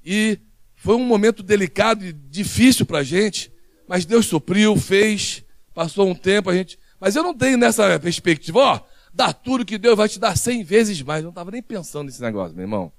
[0.03, 0.39] E
[0.75, 3.51] foi um momento delicado e difícil para a gente,
[3.87, 5.43] mas Deus supriu, fez,
[5.73, 6.77] passou um tempo, a gente.
[6.99, 8.79] Mas eu não tenho nessa perspectiva, ó,
[9.13, 11.19] dá tudo que Deus vai te dar cem vezes mais.
[11.19, 12.91] Eu não estava nem pensando nesse negócio, meu irmão.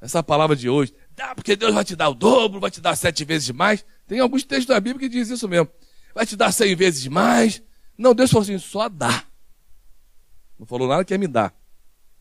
[0.00, 2.96] Essa palavra de hoje, dá porque Deus vai te dar o dobro, vai te dar
[2.96, 3.84] sete vezes mais.
[4.06, 5.68] Tem alguns textos da Bíblia que diz isso mesmo
[6.14, 7.62] vai te dar cem vezes mais.
[7.96, 9.24] Não, Deus falou assim, só dá.
[10.58, 11.54] Não falou nada que é me dar.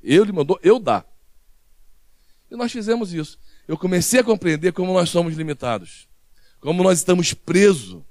[0.01, 1.05] Eu lhe mandou, eu dar.
[2.49, 3.39] E nós fizemos isso.
[3.67, 6.07] Eu comecei a compreender como nós somos limitados.
[6.59, 8.01] Como nós estamos presos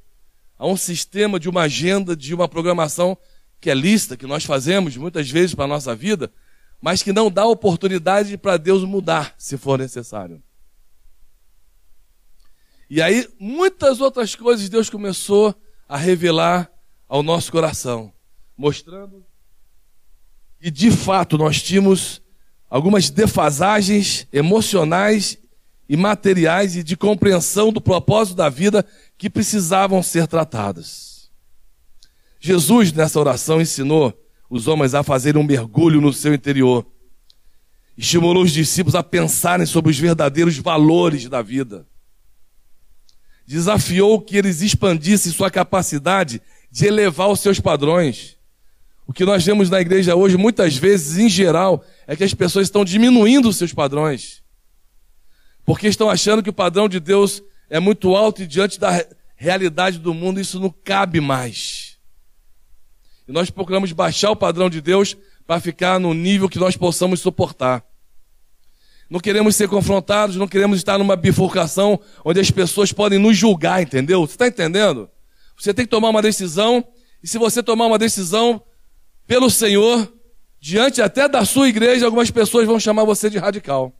[0.58, 3.16] a um sistema de uma agenda, de uma programação
[3.60, 6.32] que é lista, que nós fazemos muitas vezes para a nossa vida,
[6.80, 10.42] mas que não dá oportunidade para Deus mudar, se for necessário.
[12.88, 15.54] E aí, muitas outras coisas Deus começou
[15.90, 16.70] a revelar
[17.08, 18.12] ao nosso coração,
[18.56, 19.26] mostrando
[20.60, 22.22] que de fato nós tínhamos
[22.70, 25.36] algumas defasagens emocionais
[25.88, 28.86] e materiais e de compreensão do propósito da vida
[29.18, 31.28] que precisavam ser tratadas.
[32.38, 34.16] Jesus, nessa oração, ensinou
[34.48, 36.86] os homens a fazerem um mergulho no seu interior.
[37.98, 41.84] Estimulou os discípulos a pensarem sobre os verdadeiros valores da vida
[43.50, 46.40] desafiou que eles expandissem sua capacidade
[46.70, 48.36] de elevar os seus padrões.
[49.04, 52.68] O que nós vemos na igreja hoje, muitas vezes, em geral, é que as pessoas
[52.68, 54.40] estão diminuindo os seus padrões.
[55.64, 59.98] Porque estão achando que o padrão de Deus é muito alto e diante da realidade
[59.98, 61.98] do mundo isso não cabe mais.
[63.26, 67.18] E nós procuramos baixar o padrão de Deus para ficar no nível que nós possamos
[67.18, 67.84] suportar.
[69.10, 73.82] Não queremos ser confrontados, não queremos estar numa bifurcação onde as pessoas podem nos julgar,
[73.82, 74.20] entendeu?
[74.24, 75.10] Você está entendendo?
[75.58, 76.86] Você tem que tomar uma decisão,
[77.20, 78.62] e se você tomar uma decisão
[79.26, 80.10] pelo Senhor,
[80.60, 83.92] diante até da sua igreja, algumas pessoas vão chamar você de radical.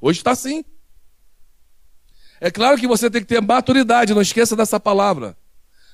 [0.00, 0.64] Hoje está assim.
[2.40, 5.36] É claro que você tem que ter maturidade, não esqueça dessa palavra.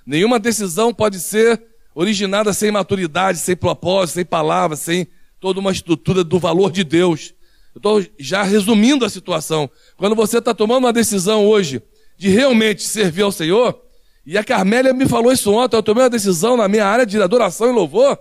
[0.07, 1.63] Nenhuma decisão pode ser
[1.95, 5.07] originada sem maturidade, sem propósito, sem palavra, sem
[5.39, 7.35] toda uma estrutura do valor de Deus.
[7.77, 9.70] Eu estou já resumindo a situação.
[9.99, 11.83] Quando você está tomando uma decisão hoje
[12.16, 13.79] de realmente servir ao Senhor,
[14.24, 17.20] e a Carmélia me falou isso ontem, eu tomei uma decisão na minha área de
[17.20, 18.18] adoração e louvor,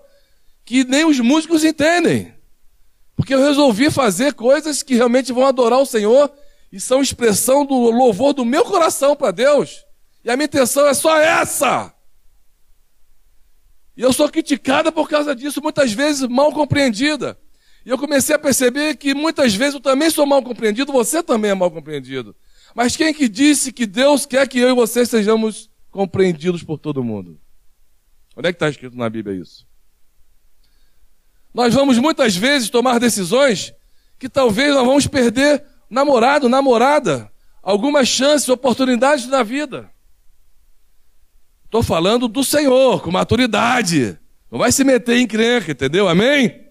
[0.66, 2.34] que nem os músicos entendem.
[3.16, 6.30] Porque eu resolvi fazer coisas que realmente vão adorar o Senhor
[6.70, 9.86] e são expressão do louvor do meu coração para Deus.
[10.26, 11.94] E a minha intenção é só essa.
[13.96, 17.40] E eu sou criticada por causa disso, muitas vezes mal compreendida.
[17.86, 21.52] E eu comecei a perceber que muitas vezes eu também sou mal compreendido, você também
[21.52, 22.36] é mal compreendido.
[22.74, 27.04] Mas quem que disse que Deus quer que eu e você sejamos compreendidos por todo
[27.04, 27.40] mundo?
[28.36, 29.68] Onde é que está escrito na Bíblia isso?
[31.54, 33.74] Nós vamos muitas vezes tomar decisões
[34.18, 37.32] que talvez nós vamos perder namorado, namorada,
[37.62, 39.90] algumas chances, oportunidades na vida.
[41.66, 44.18] Estou falando do Senhor, com maturidade.
[44.52, 46.08] Não vai se meter em crenca, entendeu?
[46.08, 46.65] Amém?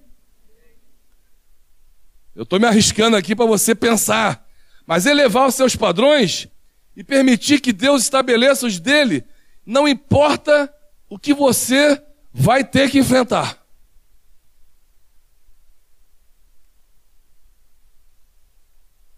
[2.34, 4.44] Eu estou me arriscando aqui para você pensar.
[4.86, 6.48] Mas elevar os seus padrões
[6.96, 9.24] e permitir que Deus estabeleça os dele,
[9.64, 10.72] não importa
[11.08, 12.00] o que você
[12.32, 13.64] vai ter que enfrentar.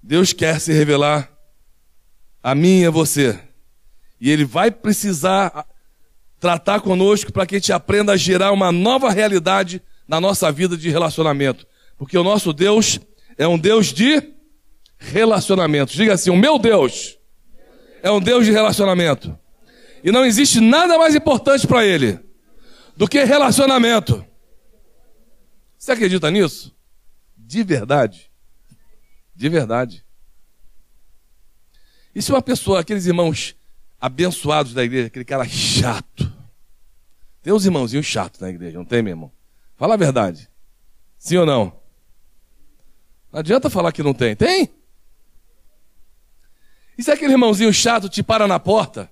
[0.02, 1.28] Deus quer se revelar
[2.42, 3.40] a mim e a você.
[4.20, 5.66] E Ele vai precisar
[6.38, 10.76] tratar conosco para que a gente aprenda a gerar uma nova realidade na nossa vida
[10.76, 11.66] de relacionamento.
[11.96, 13.00] Porque o nosso Deus
[13.38, 14.34] é um Deus de
[14.98, 15.92] relacionamento.
[15.92, 17.18] Diga assim: o meu Deus
[18.02, 19.38] é um Deus de relacionamento.
[20.02, 22.18] E não existe nada mais importante para Ele
[22.96, 24.24] do que relacionamento.
[25.78, 26.74] Você acredita nisso?
[27.36, 28.30] De verdade.
[29.34, 30.04] De verdade.
[32.14, 33.54] E se uma pessoa, aqueles irmãos
[34.00, 36.32] abençoados da igreja, aquele cara chato.
[37.42, 39.32] Tem uns irmãozinhos chatos na igreja, não tem, meu irmão?
[39.76, 40.48] Fala a verdade.
[41.18, 41.85] Sim ou não?
[43.32, 44.34] Não adianta falar que não tem.
[44.34, 44.70] Tem?
[46.98, 49.10] E se aquele irmãozinho chato te para na porta?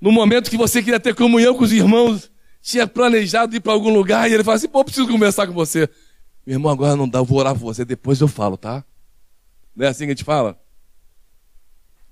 [0.00, 3.92] No momento que você queria ter comunhão com os irmãos, tinha planejado ir para algum
[3.92, 5.88] lugar, e ele fala assim: pô, preciso conversar com você.
[6.44, 8.84] Meu irmão, agora não dá, eu vou orar por você, depois eu falo, tá?
[9.74, 10.60] Não é assim que a gente fala?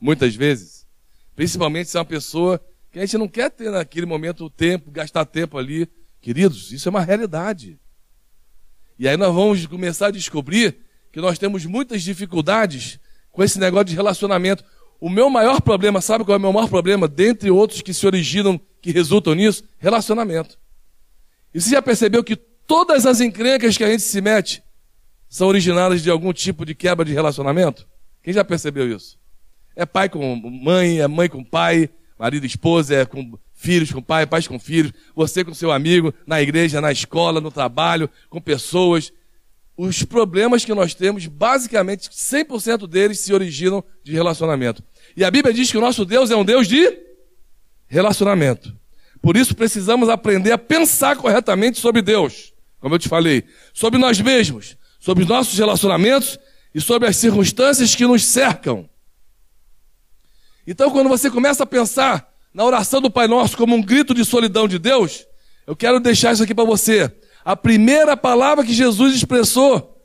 [0.01, 0.87] Muitas vezes.
[1.35, 2.61] Principalmente se é uma pessoa
[2.91, 5.89] que a gente não quer ter naquele momento o tempo, gastar tempo ali.
[6.21, 7.81] Queridos, isso é uma realidade.
[9.03, 10.77] E aí nós vamos começar a descobrir
[11.11, 13.01] que nós temos muitas dificuldades
[13.33, 14.63] com esse negócio de relacionamento.
[15.01, 17.09] O meu maior problema, sabe qual é o meu maior problema?
[17.09, 19.65] Dentre outros que se originam, que resultam nisso?
[19.77, 20.57] Relacionamento.
[21.53, 24.63] E você já percebeu que todas as encrencas que a gente se mete
[25.29, 27.89] são originadas de algum tipo de quebra de relacionamento?
[28.23, 29.19] Quem já percebeu isso?
[29.75, 34.03] É pai com mãe, é mãe com pai, marido e esposa, é com filhos com
[34.03, 38.41] pai, pais com filhos, você com seu amigo, na igreja, na escola, no trabalho, com
[38.41, 39.13] pessoas.
[39.77, 44.83] Os problemas que nós temos, basicamente, 100% deles se originam de relacionamento.
[45.17, 46.99] E a Bíblia diz que o nosso Deus é um Deus de
[47.87, 48.75] relacionamento.
[49.21, 52.53] Por isso precisamos aprender a pensar corretamente sobre Deus
[52.83, 56.37] como eu te falei, sobre nós mesmos, sobre os nossos relacionamentos
[56.75, 58.91] e sobre as circunstâncias que nos cercam.
[60.67, 64.25] Então, quando você começa a pensar na oração do Pai Nosso como um grito de
[64.25, 65.27] solidão de Deus,
[65.67, 67.13] eu quero deixar isso aqui para você.
[67.45, 70.01] A primeira palavra que Jesus expressou,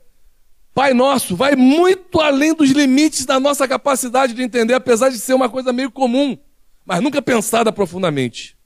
[0.74, 5.34] Pai Nosso, vai muito além dos limites da nossa capacidade de entender, apesar de ser
[5.34, 6.38] uma coisa meio comum,
[6.84, 8.56] mas nunca pensada profundamente.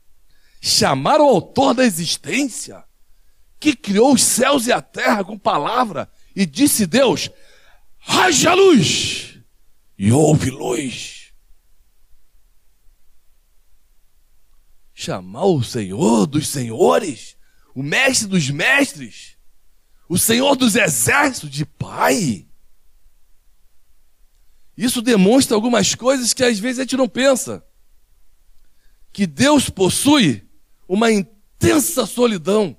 [0.61, 2.85] Chamar o autor da existência
[3.59, 7.31] que criou os céus e a terra com palavra, e disse Deus:
[8.07, 9.39] haja luz,
[9.99, 11.22] e houve luz.
[15.03, 17.37] Chamar o Senhor dos senhores,
[17.75, 19.37] o mestre dos mestres,
[20.09, 22.47] o Senhor dos exércitos de Pai.
[24.77, 27.65] Isso demonstra algumas coisas que às vezes a gente não pensa.
[29.13, 30.49] Que Deus possui
[30.87, 32.77] uma intensa solidão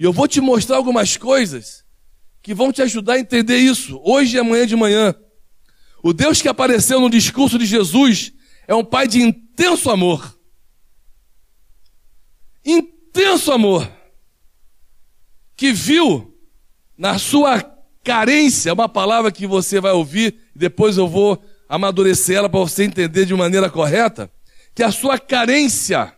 [0.00, 1.84] e eu vou te mostrar algumas coisas
[2.42, 5.14] que vão te ajudar a entender isso, hoje e amanhã de manhã.
[6.02, 8.32] O Deus que apareceu no discurso de Jesus
[8.66, 10.41] é um pai de intenso amor.
[12.64, 13.90] Intenso amor.
[15.56, 16.36] Que viu
[16.96, 17.60] na sua
[18.04, 22.84] carência, uma palavra que você vai ouvir, e depois eu vou amadurecer ela para você
[22.84, 24.30] entender de maneira correta,
[24.74, 26.12] que a sua carência,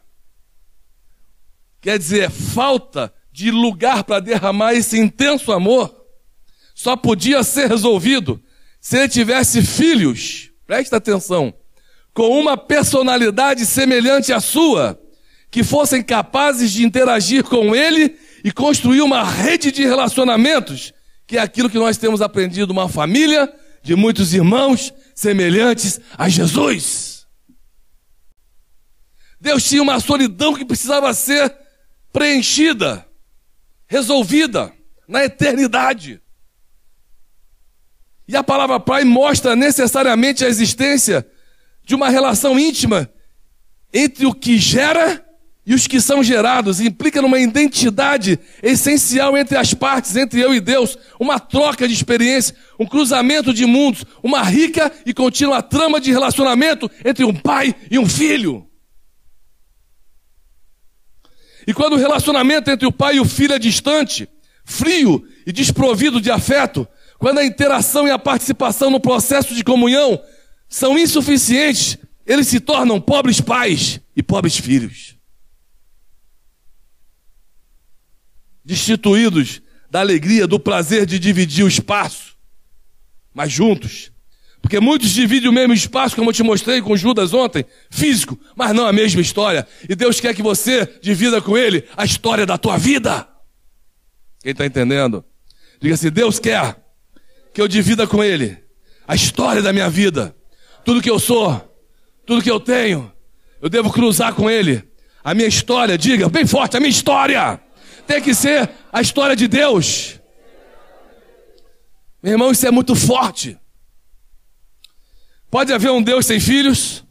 [1.80, 5.94] quer dizer, falta de lugar para derramar esse intenso amor,
[6.74, 8.42] só podia ser resolvido
[8.80, 11.54] se ele tivesse filhos, presta atenção,
[12.12, 15.00] com uma personalidade semelhante à sua,
[15.54, 20.92] que fossem capazes de interagir com ele e construir uma rede de relacionamentos,
[21.28, 27.28] que é aquilo que nós temos aprendido, uma família de muitos irmãos semelhantes a Jesus.
[29.40, 31.54] Deus tinha uma solidão que precisava ser
[32.12, 33.06] preenchida,
[33.86, 34.72] resolvida
[35.06, 36.20] na eternidade.
[38.26, 41.24] E a palavra Pai mostra necessariamente a existência
[41.84, 43.08] de uma relação íntima
[43.92, 45.23] entre o que gera
[45.66, 46.80] e os que são gerados.
[46.80, 52.54] Implica numa identidade essencial entre as partes, entre eu e Deus, uma troca de experiência,
[52.78, 57.98] um cruzamento de mundos, uma rica e contínua trama de relacionamento entre um pai e
[57.98, 58.66] um filho.
[61.66, 64.28] E quando o relacionamento entre o pai e o filho é distante,
[64.64, 66.86] frio e desprovido de afeto,
[67.18, 70.20] quando a interação e a participação no processo de comunhão
[70.68, 71.96] são insuficientes,
[72.26, 75.16] eles se tornam pobres pais e pobres filhos.
[78.64, 79.60] Destituídos
[79.90, 82.34] da alegria, do prazer de dividir o espaço,
[83.32, 84.10] mas juntos.
[84.60, 88.74] Porque muitos dividem o mesmo espaço, como eu te mostrei com Judas ontem, físico, mas
[88.74, 89.66] não a mesma história.
[89.88, 93.28] E Deus quer que você divida com Ele a história da tua vida.
[94.42, 95.24] Quem está entendendo?
[95.80, 96.76] Diga assim: Deus quer
[97.52, 98.58] que eu divida com Ele
[99.06, 100.34] a história da minha vida,
[100.84, 101.76] tudo que eu sou,
[102.26, 103.12] tudo que eu tenho,
[103.60, 104.82] eu devo cruzar com Ele.
[105.22, 107.60] A minha história, diga bem forte, a minha história
[108.06, 110.20] tem que ser a história de Deus.
[112.22, 113.58] Meu irmão, isso é muito forte.
[115.50, 117.04] Pode haver um Deus sem filhos,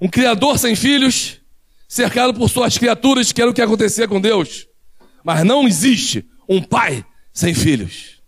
[0.00, 1.40] um Criador sem filhos,
[1.88, 4.66] cercado por suas criaturas, que era o que acontecia com Deus.
[5.24, 8.20] Mas não existe um pai sem filhos.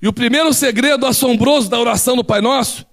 [0.00, 2.86] E o primeiro segredo assombroso da oração do Pai Nosso,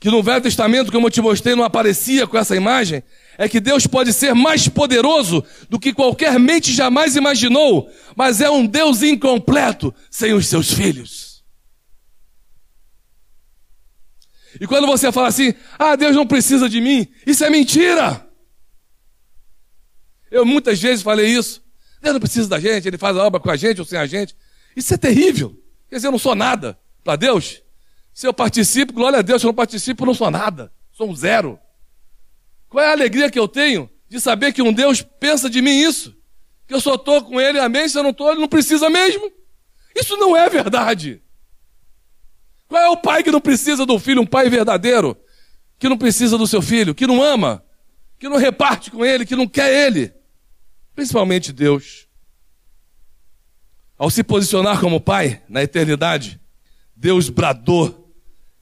[0.00, 3.02] que no Velho Testamento, como eu te mostrei, não aparecia com essa imagem,
[3.38, 8.50] é que Deus pode ser mais poderoso do que qualquer mente jamais imaginou, mas é
[8.50, 11.44] um Deus incompleto sem os seus filhos.
[14.60, 18.26] E quando você fala assim, ah, Deus não precisa de mim, isso é mentira.
[20.32, 21.62] Eu muitas vezes falei isso.
[22.02, 24.06] Deus não precisa da gente, Ele faz a obra com a gente ou sem a
[24.06, 24.36] gente.
[24.74, 25.56] Isso é terrível.
[25.88, 27.62] Quer dizer, eu não sou nada para Deus.
[28.12, 29.40] Se eu participo, glória a Deus.
[29.40, 30.72] Se eu não participo, eu não sou nada.
[30.92, 31.58] Sou um zero.
[32.68, 35.80] Qual é a alegria que eu tenho de saber que um Deus pensa de mim
[35.80, 36.14] isso?
[36.66, 37.88] Que eu só estou com Ele, amém.
[37.88, 39.32] Se eu não estou, Ele não precisa mesmo.
[39.96, 41.22] Isso não é verdade.
[42.68, 44.20] Qual é o pai que não precisa do filho?
[44.20, 45.16] Um pai verdadeiro.
[45.78, 46.94] Que não precisa do seu filho.
[46.94, 47.64] Que não ama.
[48.18, 49.24] Que não reparte com ele.
[49.24, 50.12] Que não quer ele.
[50.94, 52.06] Principalmente Deus.
[53.96, 56.40] Ao se posicionar como pai na eternidade,
[56.94, 58.14] Deus bradou,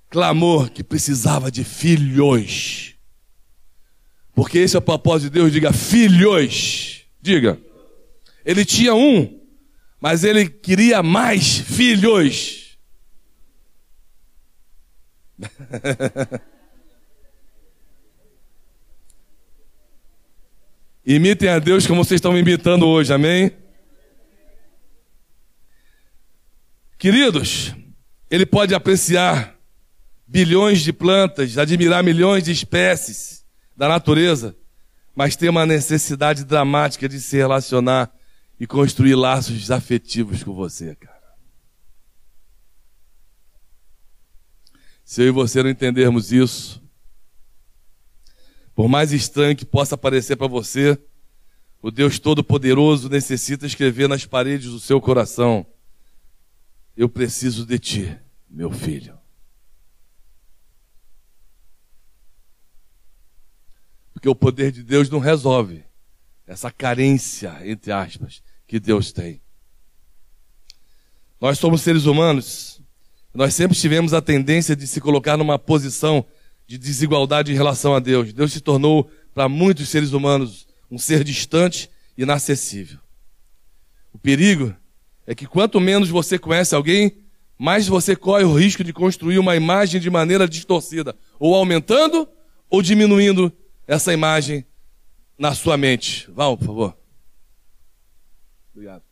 [0.09, 2.96] clamou que precisava de filhos.
[4.37, 7.07] Porque esse é o propósito de Deus, diga filhos.
[7.23, 7.59] Diga.
[8.45, 9.41] Ele tinha um,
[9.99, 12.77] mas ele queria mais filhos.
[21.07, 23.51] Imitem a Deus como vocês estão me imitando hoje, amém?
[26.99, 27.75] Queridos,
[28.31, 29.57] ele pode apreciar
[30.27, 33.46] bilhões de plantas, admirar milhões de espécies
[33.77, 34.57] da natureza,
[35.15, 38.13] mas tem uma necessidade dramática de se relacionar
[38.59, 41.17] e construir laços afetivos com você, cara.
[45.05, 46.83] Se eu e você não entendermos isso,
[48.75, 50.99] por mais estranho que possa parecer para você,
[51.81, 55.67] o Deus Todo-Poderoso necessita escrever nas paredes do seu coração
[56.97, 58.19] eu preciso de ti,
[58.49, 59.19] meu filho.
[64.27, 65.85] Porque o poder de Deus não resolve
[66.49, 69.41] essa carência, entre aspas, que Deus tem.
[71.41, 72.83] Nós somos seres humanos,
[73.33, 76.27] nós sempre tivemos a tendência de se colocar numa posição
[76.67, 78.33] de desigualdade em relação a Deus.
[78.33, 82.99] Deus se tornou, para muitos seres humanos, um ser distante e inacessível.
[84.13, 84.75] O perigo
[85.25, 87.17] é que quanto menos você conhece alguém,
[87.57, 92.29] mais você corre o risco de construir uma imagem de maneira distorcida, ou aumentando
[92.69, 93.53] ou diminuindo
[93.87, 94.65] essa imagem
[95.39, 96.31] na sua mente.
[96.31, 96.99] Val, por favor.
[98.75, 99.03] Obrigado.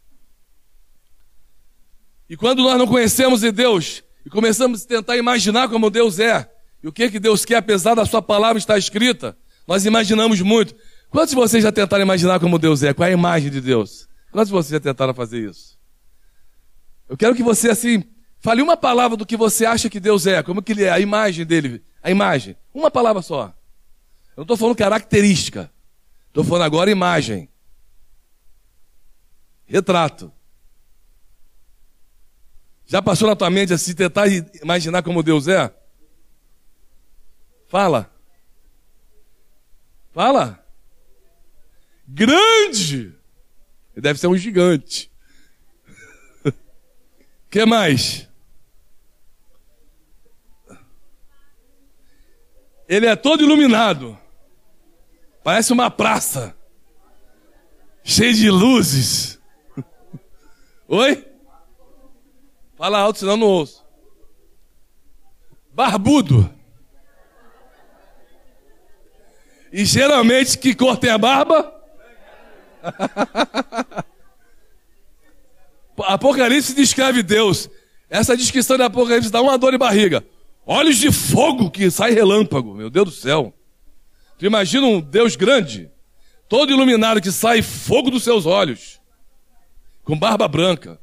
[2.28, 6.50] E quando nós não conhecemos Deus e começamos a tentar imaginar como Deus é,
[6.82, 10.74] E o que, que Deus quer, apesar da sua palavra estar escrita, nós imaginamos muito.
[11.10, 12.92] Quantos de vocês já tentaram imaginar como Deus é?
[12.92, 14.08] Qual é a imagem de Deus?
[14.32, 15.78] Quantos de vocês já tentaram fazer isso?
[17.08, 18.02] Eu quero que você, assim,
[18.40, 20.98] fale uma palavra do que você acha que Deus é, como que ele é, a
[20.98, 22.56] imagem dele, a imagem.
[22.74, 23.54] Uma palavra só.
[24.36, 25.70] Eu não estou falando característica.
[26.28, 27.48] Estou falando agora imagem.
[29.66, 30.32] Retrato.
[32.86, 34.26] Já passou na tua mente assim, tentar
[34.62, 35.74] imaginar como Deus é?
[37.68, 38.12] Fala.
[40.12, 40.64] Fala.
[42.06, 43.14] Grande.
[43.94, 45.10] Ele deve ser um gigante.
[47.48, 48.28] que mais?
[52.88, 54.18] Ele é todo iluminado.
[55.44, 56.56] Parece uma praça.
[58.02, 59.38] Cheio de luzes.
[60.88, 61.24] Oi?
[62.76, 63.84] Fala alto, senão não ouço.
[65.72, 66.50] Barbudo.
[69.70, 71.70] E geralmente que cor tem a barba?
[75.98, 77.68] Apocalipse descreve Deus.
[78.08, 80.24] Essa descrição de Apocalipse dá uma dor de barriga.
[80.64, 82.72] Olhos de fogo que sai relâmpago.
[82.74, 83.52] Meu Deus do céu.
[84.38, 85.90] Tu imagina um Deus grande,
[86.48, 89.00] todo iluminado, que sai fogo dos seus olhos,
[90.02, 91.00] com barba branca.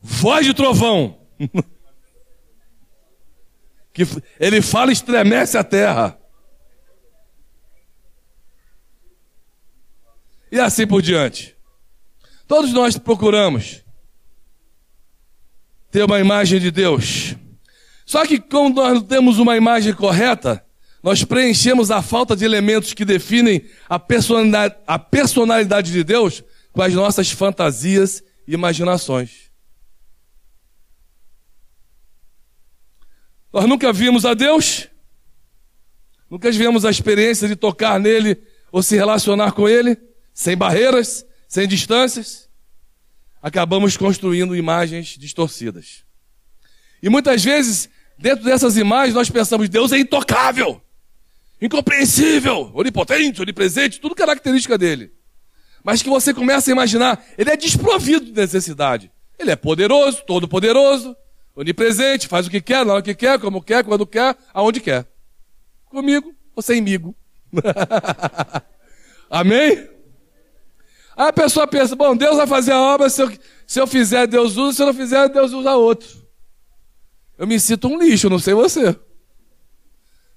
[0.00, 1.18] Voz de trovão.
[3.94, 4.02] que
[4.40, 6.18] ele fala e estremece a terra.
[10.50, 11.56] E assim por diante.
[12.46, 13.84] Todos nós procuramos
[15.90, 17.36] ter uma imagem de Deus.
[18.04, 20.64] Só que quando nós temos uma imagem correta,
[21.02, 26.42] nós preenchemos a falta de elementos que definem a personalidade, a personalidade de Deus
[26.72, 29.50] com as nossas fantasias e imaginações.
[33.52, 34.88] Nós nunca vimos a Deus,
[36.28, 38.42] nunca tivemos a experiência de tocar nele
[38.72, 39.96] ou se relacionar com ele
[40.34, 42.50] sem barreiras, sem distâncias,
[43.40, 46.04] acabamos construindo imagens distorcidas.
[47.00, 47.88] E muitas vezes,
[48.18, 50.80] dentro dessas imagens, nós pensamos: Deus é intocável,
[51.60, 55.12] incompreensível, onipotente, onipresente, tudo característica dele.
[55.82, 59.12] Mas que você começa a imaginar, ele é desprovido de necessidade.
[59.38, 61.14] Ele é poderoso, todo-poderoso,
[61.54, 65.06] onipresente, faz o que quer, na hora que quer, como quer, quando quer, aonde quer.
[65.86, 67.14] Comigo ou semigo.
[69.28, 69.88] Amém?
[71.16, 73.32] Aí a pessoa pensa, bom, Deus vai fazer a obra, se eu,
[73.66, 76.23] se eu fizer, Deus usa, se eu não fizer, Deus usa outro.
[77.36, 78.96] Eu me sinto um lixo, não sei você.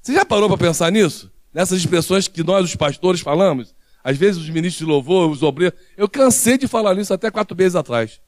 [0.01, 1.31] Você já parou para pensar nisso?
[1.53, 3.75] Nessas expressões que nós, os pastores, falamos?
[4.03, 5.77] Às vezes os ministros de louvor, os obreiros.
[5.95, 8.21] Eu cansei de falar nisso até quatro meses atrás.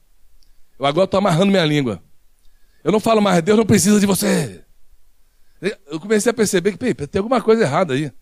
[0.78, 2.02] Eu agora estou amarrando minha língua.
[2.84, 4.64] Eu não falo mais, Deus não precisa de você.
[5.86, 8.12] Eu comecei a perceber que tem alguma coisa errada aí.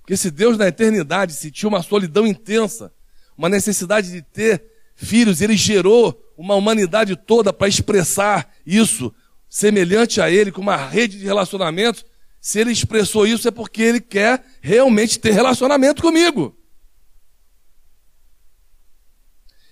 [0.00, 2.92] Porque se Deus na eternidade sentiu uma solidão intensa,
[3.36, 4.64] uma necessidade de ter
[4.94, 9.12] filhos, ele gerou uma humanidade toda para expressar isso,
[9.50, 12.06] semelhante a ele, com uma rede de relacionamentos.
[12.40, 16.56] Se ele expressou isso é porque ele quer realmente ter relacionamento comigo.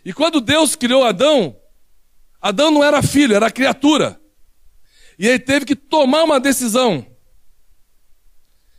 [0.04, 1.56] E quando Deus criou Adão,
[2.40, 4.20] Adão não era filho, era criatura.
[5.18, 7.06] E ele teve que tomar uma decisão.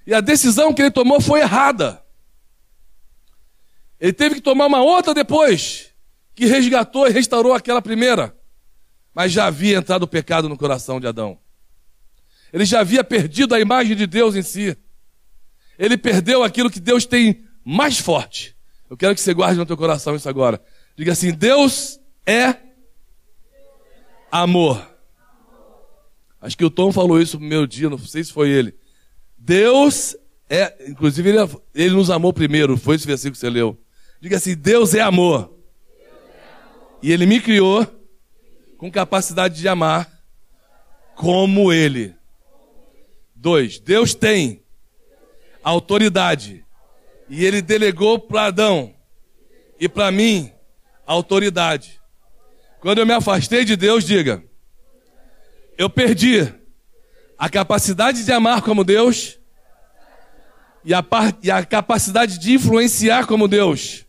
[0.05, 2.03] E a decisão que ele tomou foi errada.
[3.99, 5.93] Ele teve que tomar uma outra depois,
[6.33, 8.38] que resgatou e restaurou aquela primeira.
[9.19, 11.37] Mas já havia entrado o pecado no coração de Adão.
[12.53, 14.77] Ele já havia perdido a imagem de Deus em si.
[15.77, 18.55] Ele perdeu aquilo que Deus tem mais forte.
[18.89, 20.63] Eu quero que você guarde no teu coração isso agora.
[20.95, 22.55] Diga assim: Deus é
[24.31, 24.89] amor.
[26.39, 28.73] Acho que o Tom falou isso no meu dia, não sei se foi ele.
[29.37, 30.15] Deus
[30.49, 31.39] é, inclusive ele,
[31.75, 33.77] ele nos amou primeiro, foi esse versículo que você leu.
[34.21, 35.53] Diga assim: Deus é amor.
[37.03, 37.98] E Ele me criou
[38.79, 40.09] com capacidade de amar
[41.13, 42.15] como Ele.
[43.35, 44.63] Dois, Deus tem
[45.61, 46.65] autoridade.
[47.27, 48.95] E Ele delegou para Adão
[49.77, 50.49] e para mim
[51.05, 51.99] autoridade.
[52.79, 54.41] Quando eu me afastei de Deus, diga:
[55.77, 56.47] eu perdi
[57.37, 59.37] a capacidade de amar como Deus
[60.85, 61.05] e a,
[61.43, 64.05] e a capacidade de influenciar como Deus.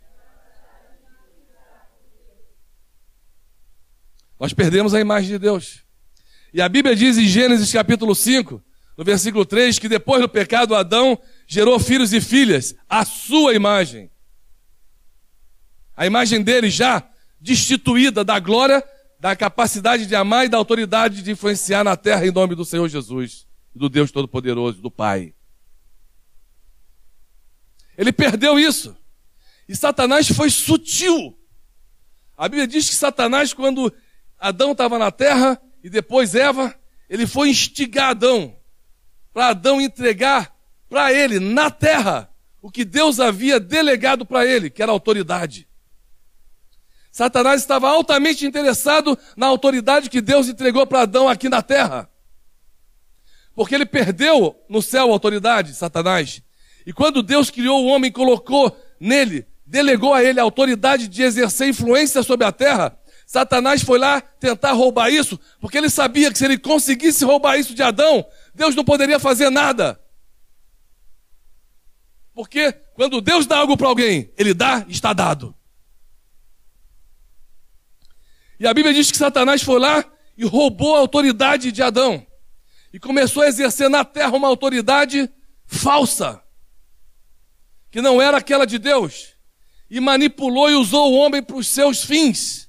[4.40, 5.84] Nós perdemos a imagem de Deus.
[6.54, 8.64] E a Bíblia diz em Gênesis capítulo 5,
[8.96, 14.10] no versículo 3, que depois do pecado Adão gerou filhos e filhas, a sua imagem.
[15.94, 17.06] A imagem dele já
[17.38, 18.82] destituída da glória
[19.20, 22.88] da capacidade de amar e da autoridade de influenciar na terra em nome do Senhor
[22.88, 25.34] Jesus, do Deus Todo-Poderoso, do Pai.
[27.98, 28.96] Ele perdeu isso.
[29.68, 31.38] E Satanás foi sutil.
[32.34, 33.92] A Bíblia diz que Satanás, quando
[34.40, 36.74] Adão estava na terra e depois Eva,
[37.08, 38.56] ele foi instigar Adão
[39.32, 40.54] para Adão entregar
[40.88, 42.28] para ele, na terra,
[42.60, 45.68] o que Deus havia delegado para ele, que era autoridade.
[47.12, 52.08] Satanás estava altamente interessado na autoridade que Deus entregou para Adão aqui na terra.
[53.54, 56.42] Porque ele perdeu no céu a autoridade, Satanás.
[56.86, 61.68] E quando Deus criou o homem, colocou nele, delegou a ele a autoridade de exercer
[61.68, 62.98] influência sobre a terra,
[63.30, 67.76] Satanás foi lá tentar roubar isso, porque ele sabia que se ele conseguisse roubar isso
[67.76, 70.02] de Adão, Deus não poderia fazer nada.
[72.34, 75.54] Porque quando Deus dá algo para alguém, ele dá, está dado.
[78.58, 80.04] E a Bíblia diz que Satanás foi lá
[80.36, 82.26] e roubou a autoridade de Adão.
[82.92, 85.30] E começou a exercer na terra uma autoridade
[85.66, 86.42] falsa,
[87.92, 89.36] que não era aquela de Deus.
[89.88, 92.68] E manipulou e usou o homem para os seus fins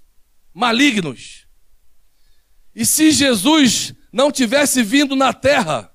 [0.53, 1.45] malignos.
[2.75, 5.93] E se Jesus não tivesse vindo na terra,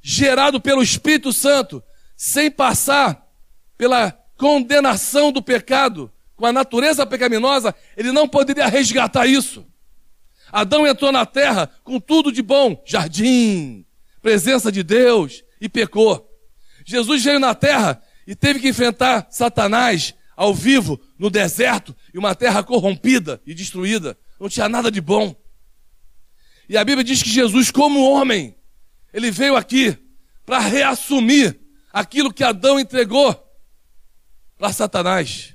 [0.00, 1.82] gerado pelo Espírito Santo,
[2.16, 3.26] sem passar
[3.76, 9.66] pela condenação do pecado, com a natureza pecaminosa, ele não poderia resgatar isso.
[10.50, 13.84] Adão entrou na terra com tudo de bom, jardim,
[14.20, 16.30] presença de Deus, e pecou.
[16.84, 22.34] Jesus veio na terra e teve que enfrentar Satanás ao vivo, no deserto, e uma
[22.34, 24.14] terra corrompida e destruída.
[24.38, 25.34] Não tinha nada de bom.
[26.68, 28.54] E a Bíblia diz que Jesus, como homem,
[29.10, 29.96] ele veio aqui
[30.44, 31.58] para reassumir
[31.90, 33.34] aquilo que Adão entregou
[34.58, 35.54] para Satanás.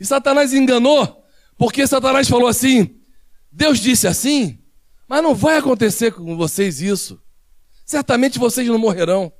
[0.00, 1.22] E Satanás enganou,
[1.58, 2.98] porque Satanás falou assim:
[3.52, 4.58] Deus disse assim,
[5.06, 7.22] mas não vai acontecer com vocês isso.
[7.84, 9.30] Certamente vocês não morrerão.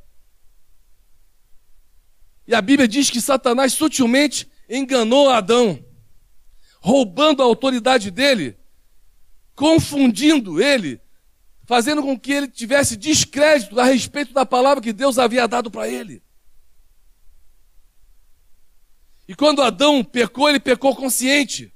[2.47, 5.85] E a Bíblia diz que Satanás sutilmente enganou Adão,
[6.81, 8.57] roubando a autoridade dele,
[9.55, 11.01] confundindo ele,
[11.64, 15.89] fazendo com que ele tivesse descrédito a respeito da palavra que Deus havia dado para
[15.89, 16.23] ele.
[19.29, 21.73] E quando Adão pecou, ele pecou consciente.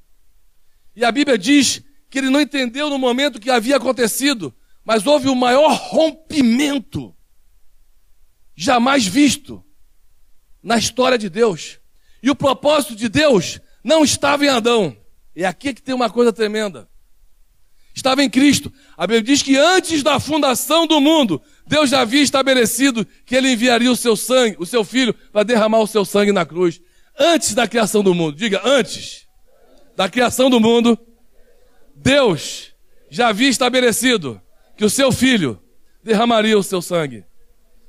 [0.96, 5.28] E a Bíblia diz que ele não entendeu no momento que havia acontecido, mas houve
[5.28, 7.14] o maior rompimento
[8.56, 9.64] jamais visto
[10.62, 11.80] na história de Deus.
[12.24, 14.96] E o propósito de Deus não estava em Adão.
[15.36, 16.88] E aqui é que tem uma coisa tremenda.
[17.94, 18.72] Estava em Cristo.
[18.96, 23.52] A Bíblia diz que antes da fundação do mundo, Deus já havia estabelecido que ele
[23.52, 26.80] enviaria o seu sangue, o seu filho, para derramar o seu sangue na cruz
[27.18, 28.38] antes da criação do mundo.
[28.38, 29.26] Diga, antes
[29.94, 30.98] da criação do mundo,
[31.94, 32.72] Deus
[33.10, 34.40] já havia estabelecido
[34.78, 35.62] que o seu filho
[36.02, 37.22] derramaria o seu sangue.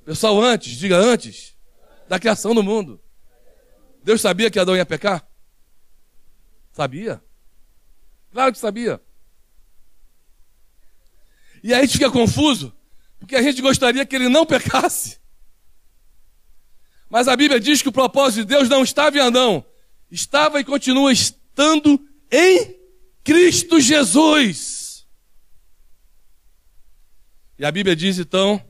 [0.04, 1.56] Pessoal, antes, diga antes
[2.10, 3.00] da criação do mundo.
[4.06, 5.28] Deus sabia que Adão ia pecar?
[6.72, 7.24] Sabia.
[8.32, 9.02] Claro que sabia.
[11.64, 12.72] E aí a gente fica confuso,
[13.20, 15.20] porque a gente gostaria que ele não pecasse.
[17.10, 19.66] Mas a Bíblia diz que o propósito de Deus não estava em Adão,
[20.12, 22.00] estava e continua estando
[22.32, 22.80] em
[23.24, 25.08] Cristo Jesus.
[27.58, 28.64] E a Bíblia diz então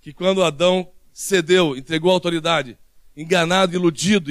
[0.00, 2.78] que quando Adão cedeu, entregou a autoridade,
[3.16, 4.30] enganado, iludido,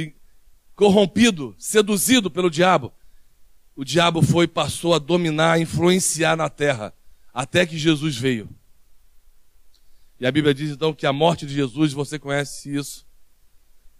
[0.80, 2.94] corrompido, seduzido pelo diabo,
[3.76, 6.94] o diabo foi passou a dominar, influenciar na terra,
[7.34, 8.50] até que Jesus veio.
[10.22, 13.06] E a Bíblia diz então que a morte de Jesus, você conhece isso,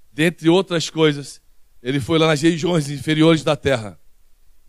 [0.10, 1.42] dentre outras coisas,
[1.84, 4.00] ele foi lá nas regiões inferiores da terra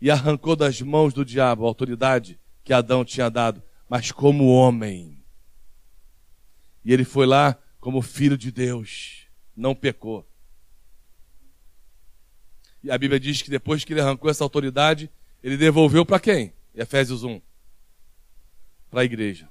[0.01, 5.23] e arrancou das mãos do diabo a autoridade que Adão tinha dado, mas como homem.
[6.83, 10.29] E ele foi lá como filho de Deus, não pecou.
[12.83, 15.09] E a Bíblia diz que depois que ele arrancou essa autoridade,
[15.43, 16.53] ele devolveu para quem?
[16.73, 17.41] Efésios 1.
[18.89, 19.49] Para a igreja.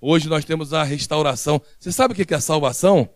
[0.00, 1.60] Hoje nós temos a restauração.
[1.78, 3.08] Você sabe o que é salvação?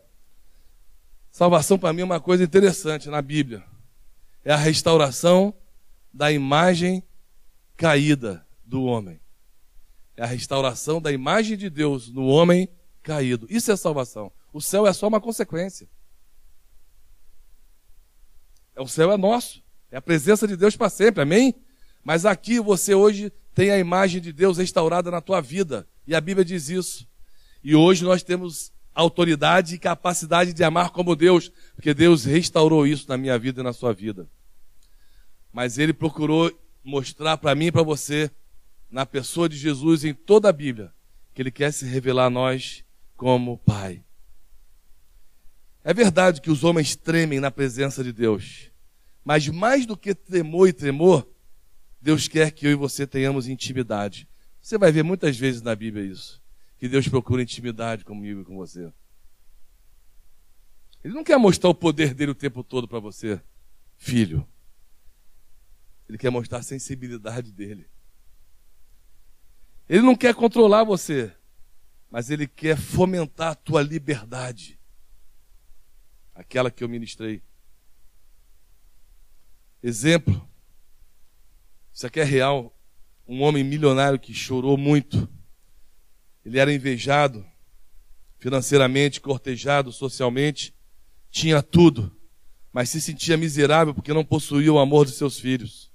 [1.30, 3.62] Salvação para mim é uma coisa interessante na Bíblia.
[4.44, 5.54] É a restauração
[6.12, 7.02] da imagem
[7.76, 9.20] caída do homem.
[10.16, 12.68] É a restauração da imagem de Deus no homem
[13.02, 13.46] caído.
[13.48, 14.32] Isso é salvação.
[14.52, 15.88] O céu é só uma consequência.
[18.80, 19.62] O céu é nosso.
[19.90, 21.22] É a presença de Deus para sempre.
[21.22, 21.54] Amém?
[22.04, 25.86] Mas aqui você hoje tem a imagem de Deus restaurada na tua vida.
[26.06, 27.06] E a Bíblia diz isso.
[27.62, 33.06] E hoje nós temos autoridade e capacidade de amar como Deus, porque Deus restaurou isso
[33.08, 34.28] na minha vida e na sua vida.
[35.52, 36.52] Mas ele procurou
[36.84, 38.30] mostrar para mim e para você,
[38.90, 40.92] na pessoa de Jesus, em toda a Bíblia,
[41.34, 42.82] que Ele quer se revelar a nós
[43.16, 44.02] como Pai.
[45.84, 48.70] É verdade que os homens tremem na presença de Deus,
[49.24, 51.26] mas mais do que tremor e tremor,
[52.00, 54.28] Deus quer que eu e você tenhamos intimidade.
[54.60, 56.42] Você vai ver muitas vezes na Bíblia isso,
[56.78, 58.92] que Deus procura intimidade comigo e com você.
[61.02, 63.40] Ele não quer mostrar o poder dele o tempo todo para você,
[63.96, 64.46] filho.
[66.08, 67.86] Ele quer mostrar a sensibilidade dele.
[69.88, 71.32] Ele não quer controlar você,
[72.10, 74.77] mas ele quer fomentar a tua liberdade.
[76.38, 77.42] Aquela que eu ministrei.
[79.82, 80.48] Exemplo.
[81.92, 82.72] Isso aqui é real.
[83.26, 85.28] Um homem milionário que chorou muito.
[86.44, 87.44] Ele era invejado
[88.38, 90.72] financeiramente, cortejado socialmente,
[91.28, 92.16] tinha tudo,
[92.72, 95.90] mas se sentia miserável porque não possuía o amor dos seus filhos.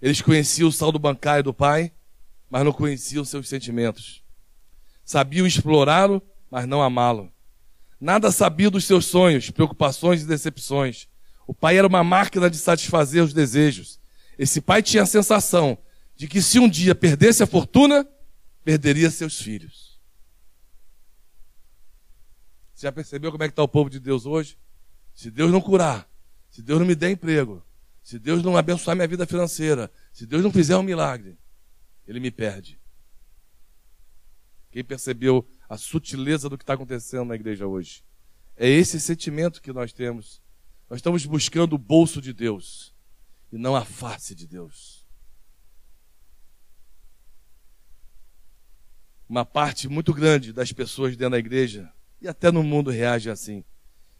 [0.00, 1.90] Eles conheciam o saldo bancário do pai,
[2.50, 4.22] mas não conheciam seus sentimentos.
[5.02, 7.32] Sabiam explorá-lo, mas não amá-lo.
[8.04, 11.08] Nada sabia dos seus sonhos, preocupações e decepções.
[11.46, 13.98] O pai era uma máquina de satisfazer os desejos.
[14.38, 15.78] Esse pai tinha a sensação
[16.14, 18.06] de que se um dia perdesse a fortuna,
[18.62, 19.98] perderia seus filhos.
[22.74, 24.58] Você já percebeu como é que está o povo de Deus hoje?
[25.14, 26.06] Se Deus não curar,
[26.50, 27.64] se Deus não me der emprego,
[28.02, 31.38] se Deus não abençoar minha vida financeira, se Deus não fizer um milagre,
[32.06, 32.78] ele me perde.
[34.70, 38.02] Quem percebeu a sutileza do que está acontecendo na igreja hoje?
[38.56, 40.40] É esse sentimento que nós temos.
[40.88, 42.94] Nós estamos buscando o bolso de Deus
[43.52, 45.04] e não a face de Deus.
[49.28, 51.90] Uma parte muito grande das pessoas dentro da igreja
[52.20, 53.64] e até no mundo reage assim.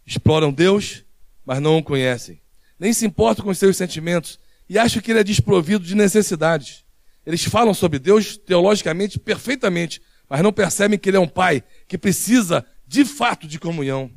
[0.06, 1.04] Exploram Deus,
[1.44, 2.42] mas não o conhecem
[2.78, 4.38] nem se importam com os seus sentimentos
[4.68, 6.84] e acham que ele é desprovido de necessidades.
[7.24, 11.98] Eles falam sobre Deus teologicamente perfeitamente, mas não percebem que ele é um pai que
[11.98, 14.10] precisa de fato de comunhão.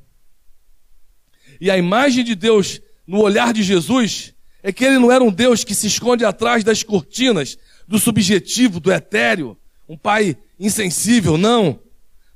[1.60, 5.32] E a imagem de Deus no olhar de Jesus é que ele não era um
[5.32, 11.80] Deus que se esconde atrás das cortinas do subjetivo, do etéreo, um pai insensível, não.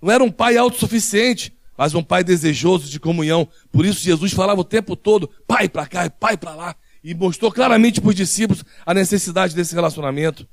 [0.01, 3.47] Não era um pai autossuficiente, mas um pai desejoso de comunhão.
[3.71, 7.51] Por isso Jesus falava o tempo todo, pai para cá pai para lá, e mostrou
[7.51, 10.47] claramente para os discípulos a necessidade desse relacionamento.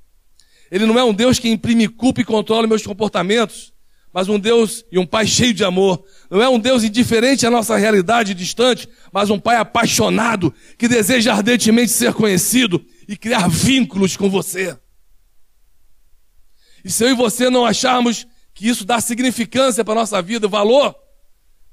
[0.70, 3.72] Ele não é um Deus que imprime culpa e controla meus comportamentos,
[4.12, 6.04] mas um Deus e um pai cheio de amor.
[6.30, 11.32] Não é um Deus indiferente à nossa realidade distante, mas um pai apaixonado que deseja
[11.32, 14.76] ardentemente ser conhecido e criar vínculos com você.
[16.84, 20.48] E se eu e você não acharmos que isso dá significância para a nossa vida,
[20.48, 20.94] valor,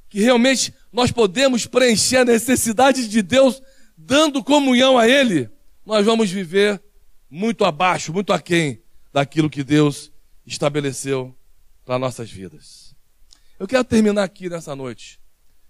[0.09, 3.61] que realmente nós podemos preencher a necessidade de Deus
[3.97, 5.49] dando comunhão a Ele,
[5.85, 6.81] nós vamos viver
[7.29, 8.84] muito abaixo, muito aquém
[9.15, 10.11] daquilo que Deus
[10.45, 11.33] estabeleceu
[11.85, 12.93] para nossas vidas.
[13.57, 15.21] Eu quero terminar aqui nessa noite.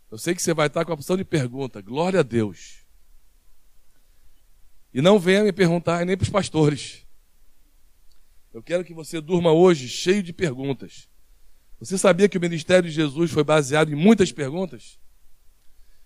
[0.10, 1.80] Eu sei que você vai estar com a opção de pergunta.
[1.80, 2.80] Glória a Deus.
[4.92, 7.06] E não venha me perguntar nem para os pastores.
[8.52, 11.08] Eu quero que você durma hoje cheio de perguntas.
[11.80, 14.98] Você sabia que o ministério de Jesus foi baseado em muitas perguntas?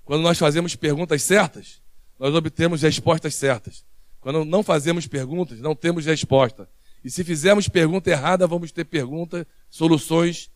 [0.03, 1.81] Quando nós fazemos perguntas certas,
[2.19, 3.85] nós obtemos respostas certas.
[4.19, 6.69] Quando não fazemos perguntas, não temos resposta.
[7.03, 10.51] E se fizermos pergunta errada, vamos ter perguntas, soluções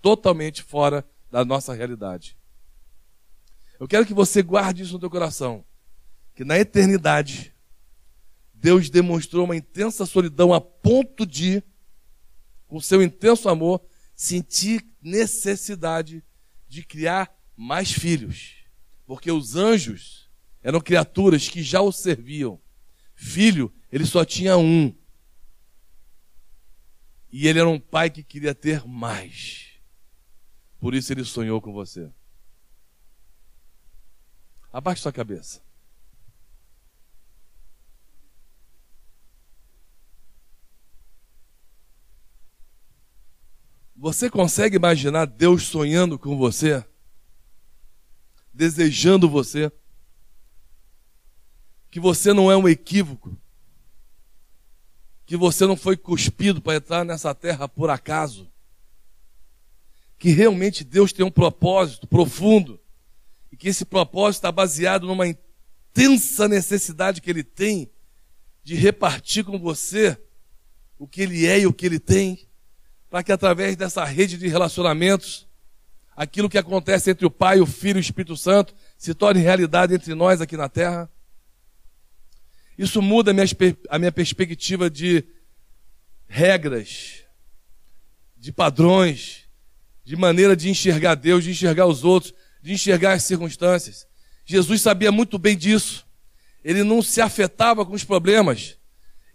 [0.00, 2.36] totalmente fora da nossa realidade.
[3.78, 5.64] Eu quero que você guarde isso no teu coração.
[6.34, 7.54] Que na eternidade,
[8.54, 11.62] Deus demonstrou uma intensa solidão a ponto de,
[12.68, 13.82] com seu intenso amor,
[14.14, 16.22] sentir necessidade
[16.68, 18.56] de criar mais filhos,
[19.06, 20.30] porque os anjos
[20.62, 22.60] eram criaturas que já o serviam.
[23.14, 24.94] Filho, ele só tinha um.
[27.32, 29.70] E ele era um pai que queria ter mais.
[30.80, 32.10] Por isso ele sonhou com você.
[34.72, 35.62] Abaixe sua cabeça.
[43.94, 46.82] Você consegue imaginar Deus sonhando com você?
[48.52, 49.70] Desejando você?
[51.90, 53.36] Que você não é um equívoco?
[55.30, 58.50] Que você não foi cuspido para entrar nessa terra por acaso?
[60.18, 62.80] Que realmente Deus tem um propósito profundo
[63.52, 67.88] e que esse propósito está baseado numa intensa necessidade que Ele tem
[68.64, 70.20] de repartir com você
[70.98, 72.48] o que Ele é e o que Ele tem
[73.08, 75.46] para que através dessa rede de relacionamentos,
[76.16, 79.94] aquilo que acontece entre o Pai, o Filho e o Espírito Santo se torne realidade
[79.94, 81.08] entre nós aqui na terra.
[82.80, 85.22] Isso muda a minha, perspectiva de
[86.26, 87.24] regras,
[88.38, 89.40] de padrões,
[90.02, 94.06] de maneira de enxergar Deus, de enxergar os outros, de enxergar as circunstâncias.
[94.46, 96.06] Jesus sabia muito bem disso.
[96.64, 98.78] Ele não se afetava com os problemas.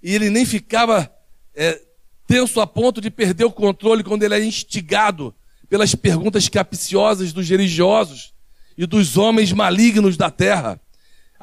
[0.02, 1.14] E ele nem ficava
[1.54, 1.80] é,
[2.26, 5.36] tenso a ponto de perder o controle quando ele é instigado
[5.70, 8.34] pelas perguntas capciosas dos religiosos
[8.76, 10.82] e dos homens malignos da terra,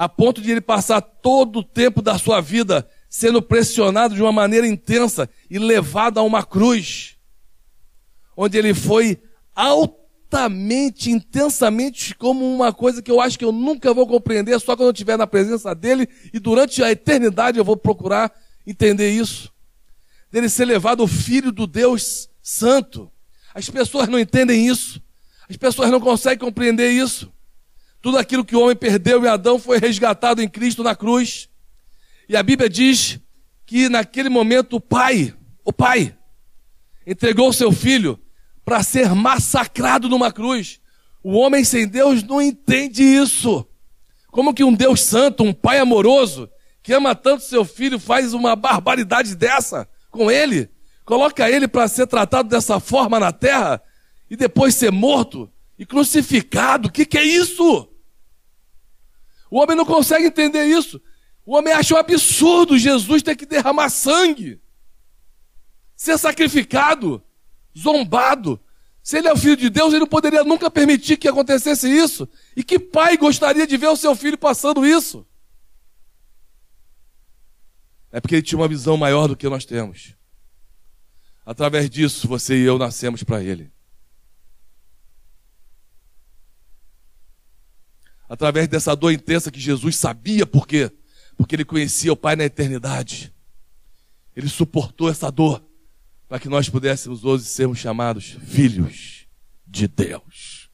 [0.03, 4.32] a ponto de ele passar todo o tempo da sua vida sendo pressionado de uma
[4.32, 7.16] maneira intensa e levado a uma cruz,
[8.36, 9.22] onde ele foi
[9.55, 14.88] altamente, intensamente, como uma coisa que eu acho que eu nunca vou compreender, só quando
[14.88, 18.32] eu estiver na presença dele e durante a eternidade eu vou procurar
[18.66, 19.53] entender isso.
[20.32, 23.09] Dele ser levado o filho do Deus Santo.
[23.55, 25.00] As pessoas não entendem isso.
[25.48, 27.32] As pessoas não conseguem compreender isso.
[28.03, 31.49] Tudo aquilo que o homem perdeu em Adão foi resgatado em Cristo na cruz.
[32.29, 33.20] E a Bíblia diz
[33.64, 35.33] que naquele momento o pai,
[35.64, 36.12] o pai,
[37.07, 38.18] entregou seu filho
[38.64, 40.80] para ser massacrado numa cruz.
[41.22, 43.64] O homem sem Deus não entende isso.
[44.33, 46.50] Como que um Deus santo, um pai amoroso,
[46.83, 50.68] que ama tanto seu filho, faz uma barbaridade dessa com ele?
[51.04, 53.80] Coloca ele para ser tratado dessa forma na terra
[54.29, 55.49] e depois ser morto
[55.79, 56.88] e crucificado.
[56.88, 57.92] O que, que é isso?
[59.53, 60.99] O homem não consegue entender isso.
[61.45, 64.58] O homem acha um absurdo Jesus ter que derramar sangue,
[65.95, 67.22] ser sacrificado,
[67.79, 68.58] zombado.
[69.03, 72.26] Se ele é o filho de Deus, ele não poderia nunca permitir que acontecesse isso.
[72.57, 75.26] E que pai gostaria de ver o seu filho passando isso?
[78.11, 80.14] É porque ele tinha uma visão maior do que nós temos.
[81.45, 83.70] Através disso, você e eu nascemos para ele.
[88.33, 90.91] Através dessa dor intensa que Jesus sabia por quê?
[91.37, 93.30] Porque ele conhecia o Pai na eternidade.
[94.34, 95.63] Ele suportou essa dor
[96.26, 99.26] para que nós pudéssemos hoje sermos chamados filhos
[99.67, 100.71] de Deus.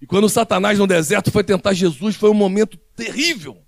[0.00, 3.62] E quando Satanás no deserto foi tentar Jesus, foi um momento terrível.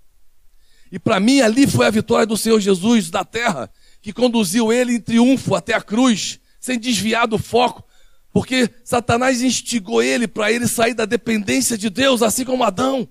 [0.91, 3.71] E para mim ali foi a vitória do Senhor Jesus da terra,
[4.01, 7.87] que conduziu ele em triunfo até a cruz, sem desviar do foco,
[8.31, 13.07] porque Satanás instigou ele para ele sair da dependência de Deus, assim como Adão.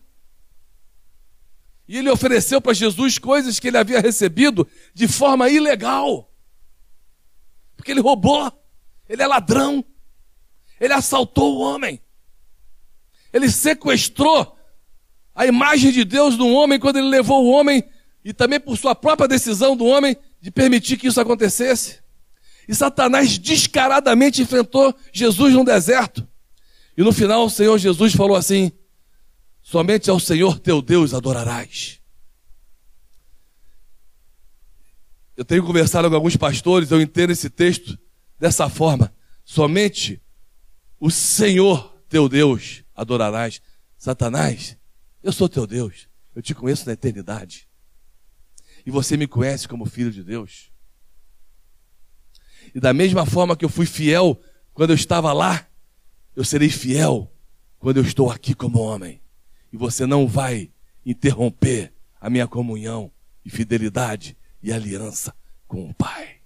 [1.87, 6.33] E ele ofereceu para Jesus coisas que ele havia recebido de forma ilegal.
[7.77, 8.51] Porque ele roubou,
[9.09, 9.85] ele é ladrão,
[10.81, 12.01] ele assaltou o homem,
[13.33, 14.57] ele sequestrou
[15.35, 17.85] a imagem de Deus no homem quando ele levou o homem,
[18.25, 21.99] e também por sua própria decisão do homem, de permitir que isso acontecesse.
[22.71, 26.25] E Satanás descaradamente enfrentou Jesus no deserto.
[26.97, 28.71] E no final o Senhor Jesus falou assim:
[29.61, 31.99] Somente ao Senhor teu Deus adorarás.
[35.37, 37.99] Eu tenho conversado com alguns pastores, eu entendo esse texto
[38.39, 39.13] dessa forma.
[39.45, 40.23] Somente
[41.01, 43.61] o Senhor teu Deus adorarás.
[43.99, 44.77] Satanás,
[45.25, 46.07] eu sou teu Deus.
[46.37, 47.69] Eu te conheço na eternidade.
[48.87, 50.70] E você me conhece como filho de Deus.
[52.75, 54.41] E da mesma forma que eu fui fiel
[54.73, 55.67] quando eu estava lá,
[56.35, 57.31] eu serei fiel
[57.79, 59.21] quando eu estou aqui como homem
[59.73, 60.73] e você não vai
[61.05, 63.11] interromper a minha comunhão
[63.45, 65.35] e fidelidade e aliança
[65.67, 66.41] com o Pai.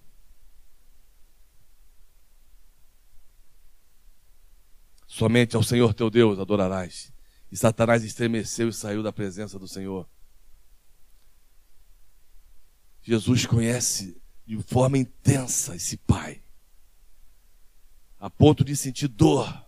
[5.07, 7.13] Somente ao Senhor teu Deus adorarás.
[7.51, 10.07] E Satanás estremeceu e saiu da presença do Senhor.
[13.01, 16.41] Jesus conhece de forma intensa esse Pai,
[18.19, 19.65] a ponto de sentir dor,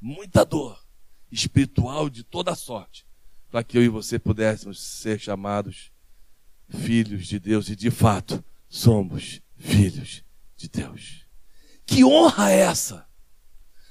[0.00, 0.84] muita dor,
[1.30, 3.06] espiritual de toda sorte,
[3.50, 5.90] para que eu e você pudéssemos ser chamados
[6.68, 10.22] filhos de Deus e de fato somos filhos
[10.56, 11.26] de Deus.
[11.86, 13.08] Que honra é essa?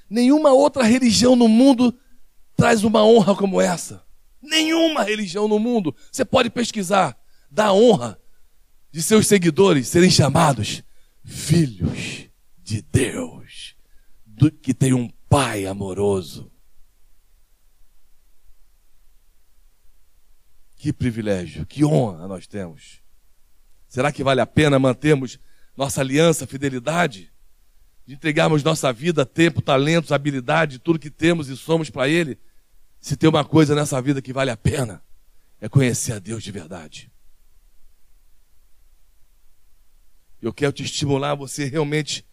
[0.10, 1.98] Nenhuma outra religião no mundo
[2.56, 4.06] traz uma honra como essa.
[4.42, 5.96] Nenhuma religião no mundo.
[6.12, 7.20] Você pode pesquisar.
[7.50, 8.20] Dá honra
[8.92, 10.84] de seus seguidores serem chamados
[11.24, 13.76] filhos de Deus,
[14.26, 16.50] do, que tem um Pai amoroso.
[20.78, 23.02] Que privilégio, que honra nós temos.
[23.90, 25.38] Será que vale a pena mantermos
[25.76, 27.32] nossa aliança, fidelidade?
[28.06, 32.40] De entregarmos nossa vida, tempo, talentos, habilidade, tudo que temos e somos para Ele?
[33.02, 35.04] Se tem uma coisa nessa vida que vale a pena,
[35.60, 37.12] é conhecer a Deus de verdade.
[40.42, 42.26] Eu quero te estimular a você realmente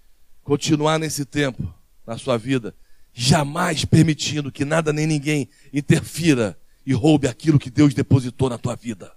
[0.43, 1.73] continuar nesse tempo
[2.07, 2.75] na sua vida,
[3.13, 8.77] jamais permitindo que nada nem ninguém interfira e roube aquilo que Deus depositou na tua
[8.77, 9.13] vida.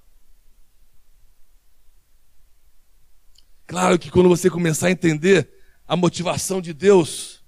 [3.66, 5.50] Claro que quando você começar a entender
[5.86, 7.44] a motivação de Deus,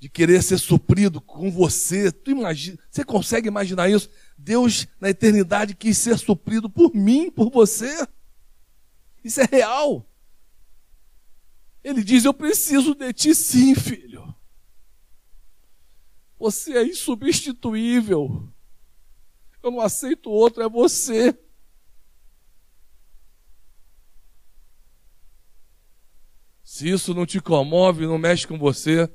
[0.00, 4.10] de querer ser suprido com você, tu imagina, você consegue imaginar isso?
[4.36, 8.08] Deus na eternidade quis ser suprido por mim, por você.
[9.22, 10.09] Isso é real.
[11.82, 14.34] Ele diz: Eu preciso de ti, sim, filho.
[16.38, 18.48] Você é insubstituível.
[19.62, 21.36] Eu não aceito outro, é você.
[26.64, 29.10] Se isso não te comove, não mexe com você,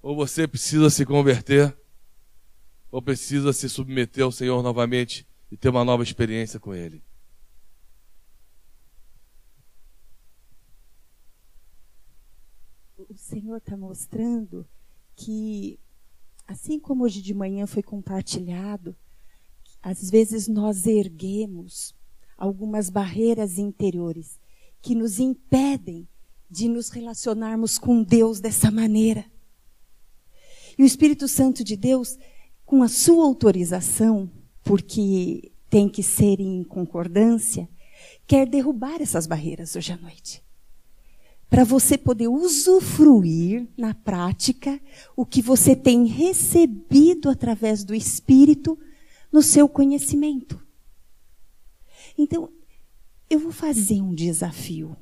[0.00, 1.76] ou você precisa se converter,
[2.90, 7.02] ou precisa se submeter ao Senhor novamente e ter uma nova experiência com Ele.
[13.16, 14.66] O Senhor está mostrando
[15.16, 15.80] que,
[16.46, 18.94] assim como hoje de manhã foi compartilhado,
[19.82, 21.94] às vezes nós erguemos
[22.36, 24.38] algumas barreiras interiores
[24.82, 26.06] que nos impedem
[26.50, 29.24] de nos relacionarmos com Deus dessa maneira.
[30.76, 32.18] E o Espírito Santo de Deus,
[32.66, 34.30] com a sua autorização,
[34.62, 37.66] porque tem que ser em concordância,
[38.26, 40.45] quer derrubar essas barreiras hoje à noite.
[41.48, 44.80] Para você poder usufruir na prática
[45.14, 48.78] o que você tem recebido através do Espírito
[49.32, 50.60] no seu conhecimento.
[52.18, 52.50] Então,
[53.28, 54.96] eu vou fazer um desafio.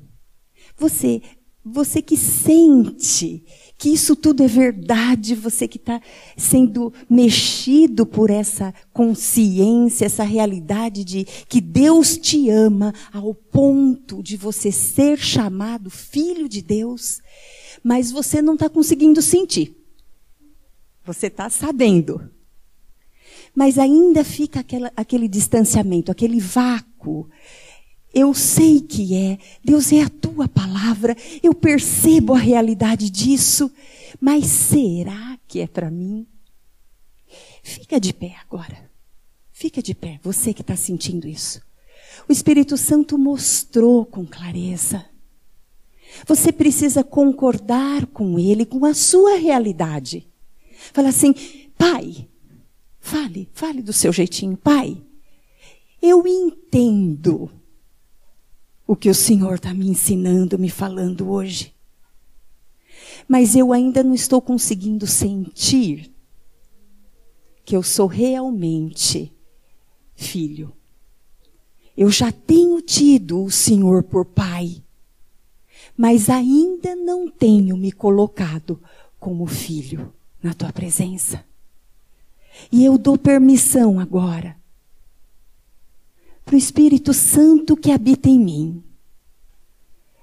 [0.77, 1.23] Você,
[1.65, 3.45] você que sente
[3.76, 6.01] que isso tudo é verdade, você que está
[6.36, 14.36] sendo mexido por essa consciência, essa realidade de que Deus te ama ao ponto de
[14.36, 17.20] você ser chamado filho de Deus,
[17.82, 19.76] mas você não está conseguindo sentir.
[21.05, 22.30] Você está sabendo.
[23.55, 27.28] Mas ainda fica aquela, aquele distanciamento, aquele vácuo
[28.15, 29.39] eu sei que é.
[29.62, 31.16] Deus é a tua palavra.
[31.43, 33.70] Eu percebo a realidade disso.
[34.20, 36.27] Mas será que é para mim?
[37.62, 38.91] Fica de pé agora.
[39.53, 41.61] Fica de pé, você que está sentindo isso.
[42.28, 45.05] O Espírito Santo mostrou com clareza.
[46.27, 50.28] Você precisa concordar com ele, com a sua realidade.
[50.93, 51.35] Fala assim,
[51.77, 52.28] pai,
[53.01, 55.03] fale, fale do seu jeitinho, pai.
[56.01, 57.51] Eu entendo
[58.86, 61.74] o que o Senhor está me ensinando, me falando hoje.
[63.27, 66.12] Mas eu ainda não estou conseguindo sentir
[67.65, 69.32] que eu sou realmente
[70.15, 70.73] filho.
[71.97, 74.82] Eu já tenho tido o Senhor por pai,
[75.97, 78.81] mas ainda não tenho me colocado
[79.19, 80.12] como filho
[80.43, 81.44] na tua presença.
[82.70, 84.56] E eu dou permissão agora
[86.45, 88.83] para o Espírito Santo que habita em mim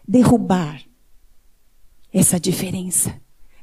[0.07, 0.83] derrubar
[2.13, 3.15] essa diferença,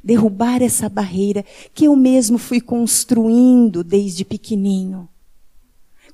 [0.02, 1.44] derrubar essa barreira
[1.74, 5.08] que eu mesmo fui construindo desde pequenininho,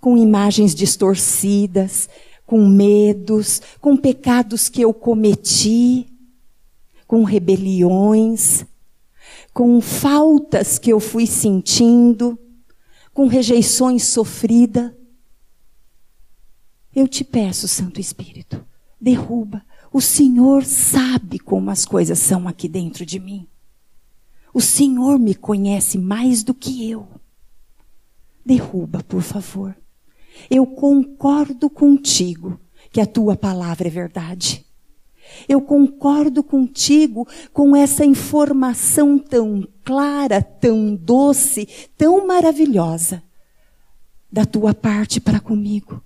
[0.01, 2.09] com imagens distorcidas,
[2.45, 6.07] com medos, com pecados que eu cometi,
[7.07, 8.67] com rebeliões,
[9.53, 12.39] com faltas que eu fui sentindo,
[13.15, 14.91] com rejeições sofridas.
[16.95, 18.65] Eu te peço, Santo Espírito,
[19.01, 19.65] derruba.
[19.93, 23.49] O Senhor sabe como as coisas são aqui dentro de mim.
[24.53, 27.09] O Senhor me conhece mais do que eu.
[28.47, 29.77] Derruba, por favor.
[30.49, 32.61] Eu concordo contigo
[32.93, 34.65] que a tua palavra é verdade.
[35.49, 41.67] Eu concordo contigo com essa informação tão clara, tão doce,
[41.97, 43.21] tão maravilhosa
[44.31, 46.04] da tua parte para comigo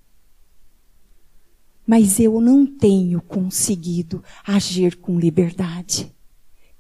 [1.89, 6.15] mas eu não tenho conseguido agir com liberdade.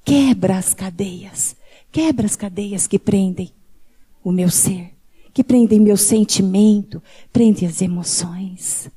[0.05, 1.57] Quebra as cadeias,
[1.91, 3.51] quebra as cadeias que prendem
[4.23, 4.91] o meu ser,
[5.33, 7.03] que prendem meu sentimento,
[7.33, 8.91] prendem as emoções.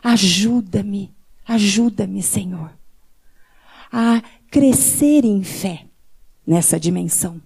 [0.00, 1.12] Ajuda-me,
[1.44, 2.70] ajuda-me, Senhor,
[3.90, 5.86] a crescer em fé
[6.46, 7.42] nessa dimensão.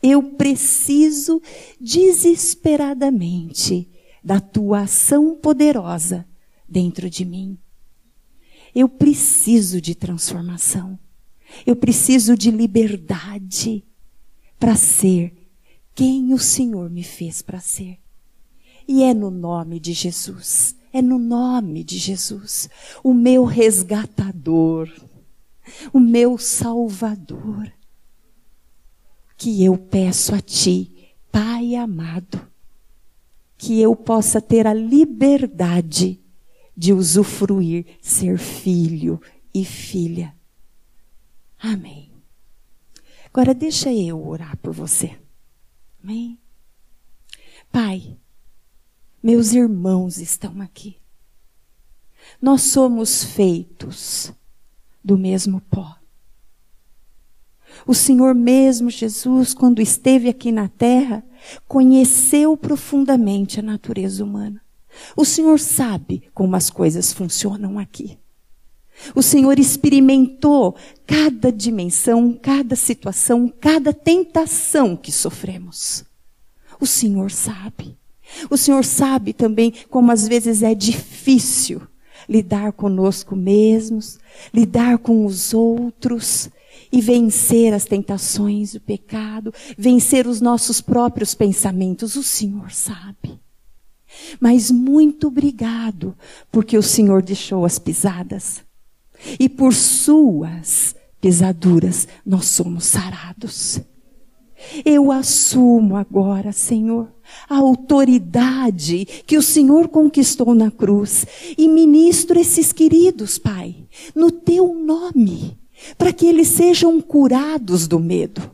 [0.00, 1.42] Eu preciso
[1.80, 3.88] desesperadamente
[4.22, 6.24] da tua ação poderosa
[6.68, 7.58] dentro de mim.
[8.74, 10.98] Eu preciso de transformação.
[11.64, 13.84] Eu preciso de liberdade
[14.58, 15.32] para ser
[15.94, 17.98] quem o Senhor me fez para ser.
[18.86, 22.68] E é no nome de Jesus, é no nome de Jesus,
[23.02, 24.88] o meu resgatador,
[25.92, 27.72] o meu salvador,
[29.36, 30.92] que eu peço a Ti,
[31.32, 32.40] Pai amado,
[33.58, 36.20] que eu possa ter a liberdade
[36.76, 39.20] de usufruir, ser filho
[39.54, 40.34] e filha.
[41.58, 42.12] Amém.
[43.26, 45.18] Agora deixa eu orar por você.
[46.02, 46.38] Amém.
[47.72, 48.16] Pai,
[49.22, 50.98] meus irmãos estão aqui.
[52.40, 54.32] Nós somos feitos
[55.02, 55.96] do mesmo pó.
[57.86, 61.24] O Senhor mesmo, Jesus, quando esteve aqui na terra,
[61.68, 64.65] conheceu profundamente a natureza humana.
[65.16, 68.18] O Senhor sabe como as coisas funcionam aqui.
[69.14, 70.74] O Senhor experimentou
[71.06, 76.04] cada dimensão, cada situação, cada tentação que sofremos.
[76.80, 77.96] O Senhor sabe.
[78.50, 81.82] O Senhor sabe também como às vezes é difícil
[82.28, 84.18] lidar conosco mesmos,
[84.52, 86.50] lidar com os outros
[86.90, 92.16] e vencer as tentações do pecado, vencer os nossos próprios pensamentos.
[92.16, 93.38] O Senhor sabe.
[94.40, 96.16] Mas muito obrigado,
[96.50, 98.62] porque o Senhor deixou as pisadas.
[99.38, 103.80] E por suas pisaduras nós somos sarados.
[104.84, 107.08] Eu assumo agora, Senhor,
[107.48, 111.26] a autoridade que o Senhor conquistou na cruz
[111.56, 113.76] e ministro esses queridos, Pai,
[114.14, 115.58] no teu nome,
[115.98, 118.50] para que eles sejam curados do medo,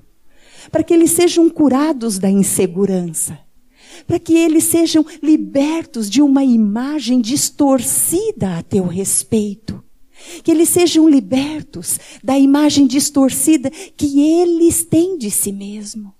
[0.71, 3.39] para que eles sejam curados da insegurança,
[4.07, 9.83] para que eles sejam libertos de uma imagem distorcida a teu respeito.
[10.43, 16.15] Que eles sejam libertos da imagem distorcida que eles têm de si mesmo.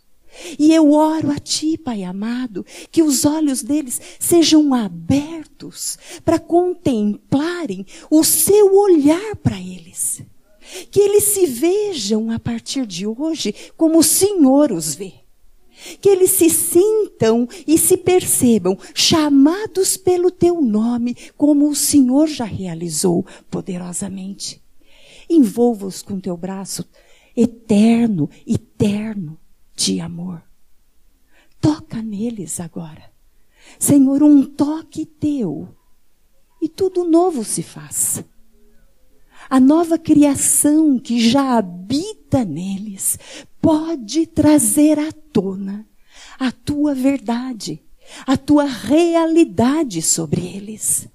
[0.59, 7.87] E eu oro a Ti, Pai amado, que os olhos deles sejam abertos para contemplarem
[8.11, 10.23] o seu olhar para eles.
[10.91, 15.22] Que eles se vejam a partir de hoje como o Senhor os vê
[16.01, 22.45] que eles se sintam e se percebam chamados pelo teu nome, como o Senhor já
[22.45, 24.63] realizou poderosamente.
[25.29, 26.85] Envolva-os com teu braço
[27.37, 29.39] eterno, eterno
[29.75, 30.43] de amor.
[31.61, 33.11] Toca neles agora.
[33.79, 35.69] Senhor, um toque teu
[36.61, 38.25] e tudo novo se faz.
[39.53, 43.19] A nova criação que já habita neles
[43.61, 45.87] pode trazer à tona
[46.39, 47.79] a tua verdade,
[48.27, 51.07] a tua realidade sobre eles.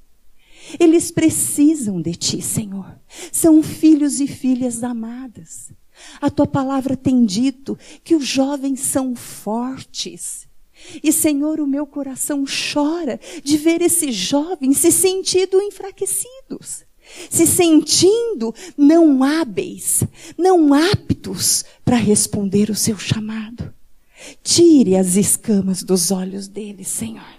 [0.80, 3.00] Eles precisam de ti, Senhor.
[3.32, 5.72] São filhos e filhas amadas.
[6.22, 10.48] A tua palavra tem dito que os jovens são fortes.
[11.02, 16.86] E, Senhor, o meu coração chora de ver esses jovens se sentindo enfraquecidos
[17.30, 20.04] se sentindo não hábeis,
[20.38, 23.74] não aptos para responder o seu chamado.
[24.44, 27.38] Tire as escamas dos olhos deles, Senhor.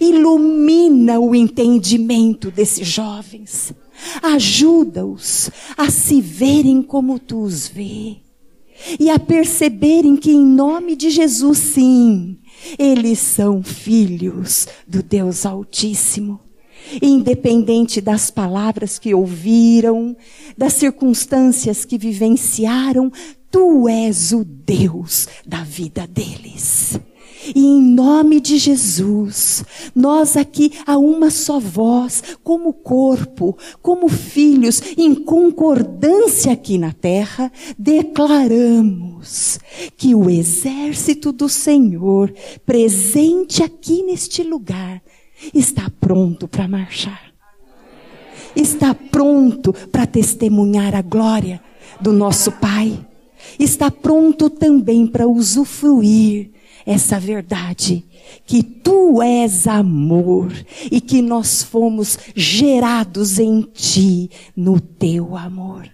[0.00, 3.72] Ilumina o entendimento desses jovens.
[4.22, 8.16] Ajuda-os a se verem como tu os vê.
[8.98, 12.38] E a perceberem que, em nome de Jesus, sim,
[12.78, 16.40] eles são filhos do Deus Altíssimo
[17.00, 20.16] independente das palavras que ouviram,
[20.56, 23.10] das circunstâncias que vivenciaram,
[23.50, 26.98] tu és o Deus da vida deles.
[27.54, 29.64] E em nome de Jesus,
[29.94, 37.50] nós aqui a uma só voz, como corpo, como filhos, em concordância aqui na terra,
[37.76, 39.58] declaramos
[39.96, 42.32] que o exército do Senhor,
[42.64, 45.02] presente aqui neste lugar,
[45.54, 47.32] está pronto para marchar.
[48.54, 51.60] Está pronto para testemunhar a glória
[52.00, 52.98] do nosso Pai.
[53.58, 56.50] Está pronto também para usufruir
[56.84, 58.04] essa verdade
[58.44, 60.52] que tu és amor
[60.90, 65.90] e que nós fomos gerados em ti no teu amor.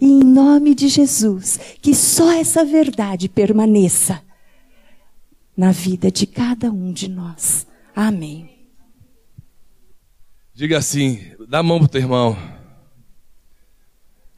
[0.00, 4.22] E em nome de Jesus, que só essa verdade permaneça
[5.56, 7.66] na vida de cada um de nós.
[8.00, 8.48] Amém.
[10.54, 12.34] Diga assim, dá a mão pro teu irmão.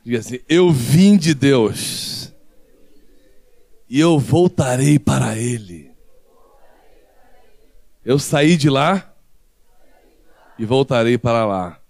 [0.04, 2.32] Diga assim: Eu vim de Deus
[3.88, 5.92] e eu voltarei para Ele.
[8.04, 9.14] Eu saí de lá
[10.58, 11.80] e voltarei para lá.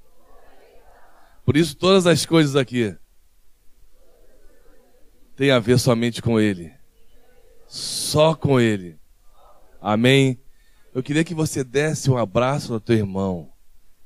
[1.42, 2.94] Por isso, todas as coisas aqui
[5.34, 6.70] têm a ver somente com Ele.
[7.66, 8.98] Só com Ele.
[9.80, 10.38] Amém.
[10.94, 13.48] Eu queria que você desse um abraço no teu irmão,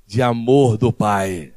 [0.06, 1.52] de amor do Pai.